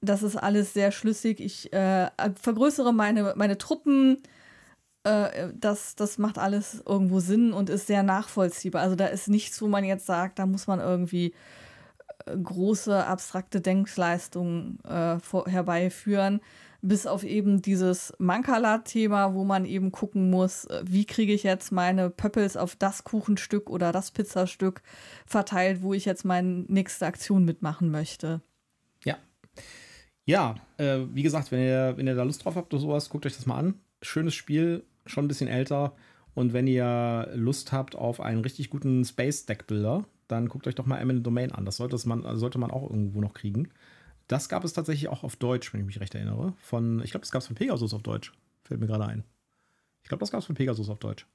Das 0.00 0.22
ist 0.22 0.36
alles 0.36 0.72
sehr 0.74 0.92
schlüssig. 0.92 1.40
Ich 1.40 1.72
äh, 1.72 2.08
vergrößere 2.40 2.94
meine, 2.94 3.34
meine 3.36 3.58
Truppen 3.58 4.18
äh, 5.04 5.48
das, 5.54 5.94
das 5.96 6.18
macht 6.18 6.38
alles 6.38 6.82
irgendwo 6.86 7.20
Sinn 7.20 7.52
und 7.52 7.70
ist 7.70 7.86
sehr 7.86 8.02
nachvollziehbar. 8.02 8.82
Also 8.82 8.96
da 8.96 9.06
ist 9.06 9.28
nichts, 9.28 9.60
wo 9.62 9.66
man 9.66 9.84
jetzt 9.84 10.06
sagt, 10.06 10.38
da 10.38 10.46
muss 10.46 10.66
man 10.66 10.80
irgendwie 10.80 11.34
äh, 12.26 12.36
große 12.36 13.06
abstrakte 13.06 13.60
Denkleistungen 13.60 14.78
äh, 14.84 15.18
herbeiführen, 15.46 16.40
bis 16.82 17.06
auf 17.06 17.24
eben 17.24 17.62
dieses 17.62 18.12
Mankala-Thema, 18.18 19.34
wo 19.34 19.44
man 19.44 19.64
eben 19.64 19.90
gucken 19.90 20.30
muss, 20.30 20.66
äh, 20.66 20.82
wie 20.84 21.06
kriege 21.06 21.32
ich 21.32 21.44
jetzt 21.44 21.72
meine 21.72 22.10
Pöppels 22.10 22.56
auf 22.56 22.76
das 22.76 23.04
Kuchenstück 23.04 23.70
oder 23.70 23.92
das 23.92 24.10
Pizzastück 24.10 24.82
verteilt, 25.24 25.82
wo 25.82 25.94
ich 25.94 26.04
jetzt 26.04 26.24
meine 26.24 26.64
nächste 26.68 27.06
Aktion 27.06 27.44
mitmachen 27.44 27.90
möchte. 27.90 28.42
Ja. 29.04 29.16
Ja, 30.26 30.56
äh, 30.76 31.00
wie 31.12 31.22
gesagt, 31.22 31.50
wenn 31.52 31.60
ihr, 31.60 31.94
wenn 31.96 32.06
ihr 32.06 32.14
da 32.14 32.22
Lust 32.22 32.44
drauf 32.44 32.56
habt 32.56 32.72
oder 32.74 32.82
sowas, 32.82 33.08
guckt 33.08 33.24
euch 33.24 33.36
das 33.36 33.46
mal 33.46 33.58
an. 33.58 33.74
Schönes 34.02 34.34
Spiel, 34.34 34.84
schon 35.10 35.24
ein 35.24 35.28
bisschen 35.28 35.48
älter. 35.48 35.94
Und 36.34 36.52
wenn 36.52 36.66
ihr 36.66 37.28
Lust 37.34 37.72
habt 37.72 37.96
auf 37.96 38.20
einen 38.20 38.40
richtig 38.40 38.70
guten 38.70 39.04
Space 39.04 39.46
Deck 39.46 39.66
Builder, 39.66 40.04
dann 40.28 40.48
guckt 40.48 40.66
euch 40.66 40.74
doch 40.74 40.86
mal 40.86 40.98
Eminent 40.98 41.26
Domain 41.26 41.52
an. 41.52 41.64
Das 41.64 41.76
sollte 41.76 41.96
man, 42.08 42.36
sollte 42.38 42.58
man 42.58 42.70
auch 42.70 42.88
irgendwo 42.88 43.20
noch 43.20 43.34
kriegen. 43.34 43.68
Das 44.28 44.48
gab 44.48 44.64
es 44.64 44.72
tatsächlich 44.72 45.08
auch 45.08 45.24
auf 45.24 45.34
Deutsch, 45.36 45.72
wenn 45.72 45.80
ich 45.80 45.86
mich 45.86 46.00
recht 46.00 46.14
erinnere. 46.14 46.54
Von, 46.60 47.02
ich 47.02 47.10
glaube, 47.10 47.22
das 47.22 47.32
gab 47.32 47.42
es 47.42 47.48
von 47.48 47.56
Pegasus 47.56 47.92
auf 47.92 48.02
Deutsch. 48.02 48.32
Fällt 48.62 48.80
mir 48.80 48.86
gerade 48.86 49.06
ein. 49.06 49.24
Ich 50.02 50.08
glaube, 50.08 50.20
das 50.20 50.30
gab 50.30 50.40
es 50.40 50.46
von 50.46 50.54
Pegasus 50.54 50.88
auf 50.88 51.00
Deutsch. 51.00 51.26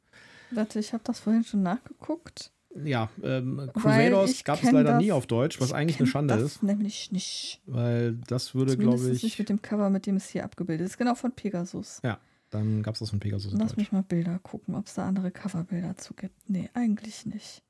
Warte, 0.52 0.80
ich 0.80 0.94
habe 0.94 1.04
das 1.04 1.20
vorhin 1.20 1.44
schon 1.44 1.64
nachgeguckt. 1.64 2.52
Ja, 2.84 3.10
ähm, 3.24 3.70
Crusaders 3.74 4.44
gab 4.44 4.62
es 4.62 4.72
leider 4.72 4.94
das, 4.94 5.02
nie 5.02 5.12
auf 5.12 5.28
Deutsch, 5.28 5.62
was 5.62 5.72
eigentlich 5.72 6.00
eine 6.00 6.08
Schande 6.08 6.34
das 6.34 6.44
ist. 6.44 6.64
Nämlich 6.64 7.12
nicht. 7.12 7.62
Weil 7.66 8.16
das 8.28 8.54
würde, 8.54 8.76
glaube 8.78 9.10
ich. 9.10 9.24
nicht 9.24 9.40
mit 9.40 9.48
dem 9.50 9.62
Cover, 9.62 9.90
mit 9.90 10.06
dem 10.06 10.18
es 10.18 10.30
hier 10.30 10.44
abgebildet 10.44 10.88
ist. 10.88 10.98
Genau 10.98 11.16
von 11.16 11.32
Pegasus. 11.32 12.02
Ja, 12.04 12.20
dann 12.56 12.84
gab 12.84 12.96
es 12.96 13.00
das 13.00 13.10
von 13.10 13.20
Pegasus. 13.20 13.54
Lass 13.54 13.70
Deutsch. 13.70 13.78
mich 13.78 13.91
mal 13.91 14.04
Bilder 14.04 14.39
gucken, 14.39 14.76
ob 14.76 14.88
es 14.88 14.96
da 14.96 15.08
andere 15.08 15.32
Coverbilder 15.32 15.98
zu 15.98 16.13
gibt. 16.13 16.36
Nee, 16.50 16.70
eigentlich 16.74 17.26
nicht. 17.26 17.63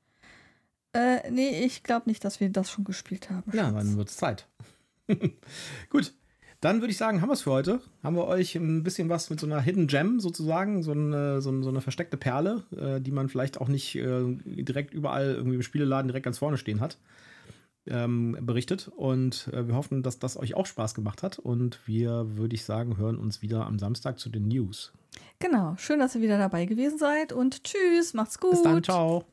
Äh, 0.92 1.30
nee, 1.30 1.64
ich 1.64 1.82
glaube 1.82 2.08
nicht, 2.08 2.24
dass 2.24 2.40
wir 2.40 2.48
das 2.48 2.70
schon 2.70 2.84
gespielt 2.84 3.30
haben. 3.30 3.50
Ja, 3.54 3.70
dann 3.70 3.96
wird 3.96 4.08
es 4.08 4.16
Zeit. 4.16 4.48
Gut, 5.90 6.14
dann 6.60 6.80
würde 6.80 6.90
ich 6.90 6.96
sagen, 6.96 7.20
haben 7.20 7.28
wir 7.28 7.34
es 7.34 7.42
für 7.42 7.52
heute. 7.52 7.80
Haben 8.02 8.16
wir 8.16 8.26
euch 8.26 8.54
ein 8.54 8.82
bisschen 8.82 9.08
was 9.08 9.28
mit 9.28 9.38
so 9.38 9.46
einer 9.46 9.60
Hidden 9.60 9.88
Gem 9.88 10.20
sozusagen, 10.20 10.82
so 10.82 10.92
eine, 10.92 11.42
so 11.42 11.50
eine 11.50 11.80
versteckte 11.80 12.16
Perle, 12.16 12.62
äh, 12.76 13.00
die 13.00 13.10
man 13.10 13.28
vielleicht 13.28 13.60
auch 13.60 13.68
nicht 13.68 13.94
äh, 13.96 14.24
direkt 14.44 14.94
überall 14.94 15.34
irgendwie 15.34 15.56
im 15.56 15.62
Spieleladen 15.62 16.08
direkt 16.08 16.24
ganz 16.24 16.38
vorne 16.38 16.56
stehen 16.56 16.80
hat, 16.80 16.98
ähm, 17.88 18.36
berichtet. 18.40 18.90
Und 18.96 19.48
äh, 19.52 19.66
wir 19.66 19.74
hoffen, 19.74 20.02
dass 20.02 20.18
das 20.18 20.36
euch 20.36 20.54
auch 20.54 20.66
Spaß 20.66 20.94
gemacht 20.94 21.22
hat. 21.22 21.38
Und 21.38 21.80
wir, 21.86 22.36
würde 22.36 22.54
ich 22.54 22.64
sagen, 22.64 22.96
hören 22.96 23.18
uns 23.18 23.42
wieder 23.42 23.66
am 23.66 23.78
Samstag 23.78 24.18
zu 24.18 24.28
den 24.28 24.48
News. 24.48 24.92
Genau, 25.38 25.74
schön, 25.76 25.98
dass 25.98 26.14
ihr 26.14 26.22
wieder 26.22 26.38
dabei 26.38 26.66
gewesen 26.66 26.98
seid 26.98 27.32
und 27.32 27.64
tschüss, 27.64 28.14
macht's 28.14 28.38
gut. 28.38 28.52
Bis 28.52 28.62
dann, 28.62 28.82
ciao. 28.82 29.24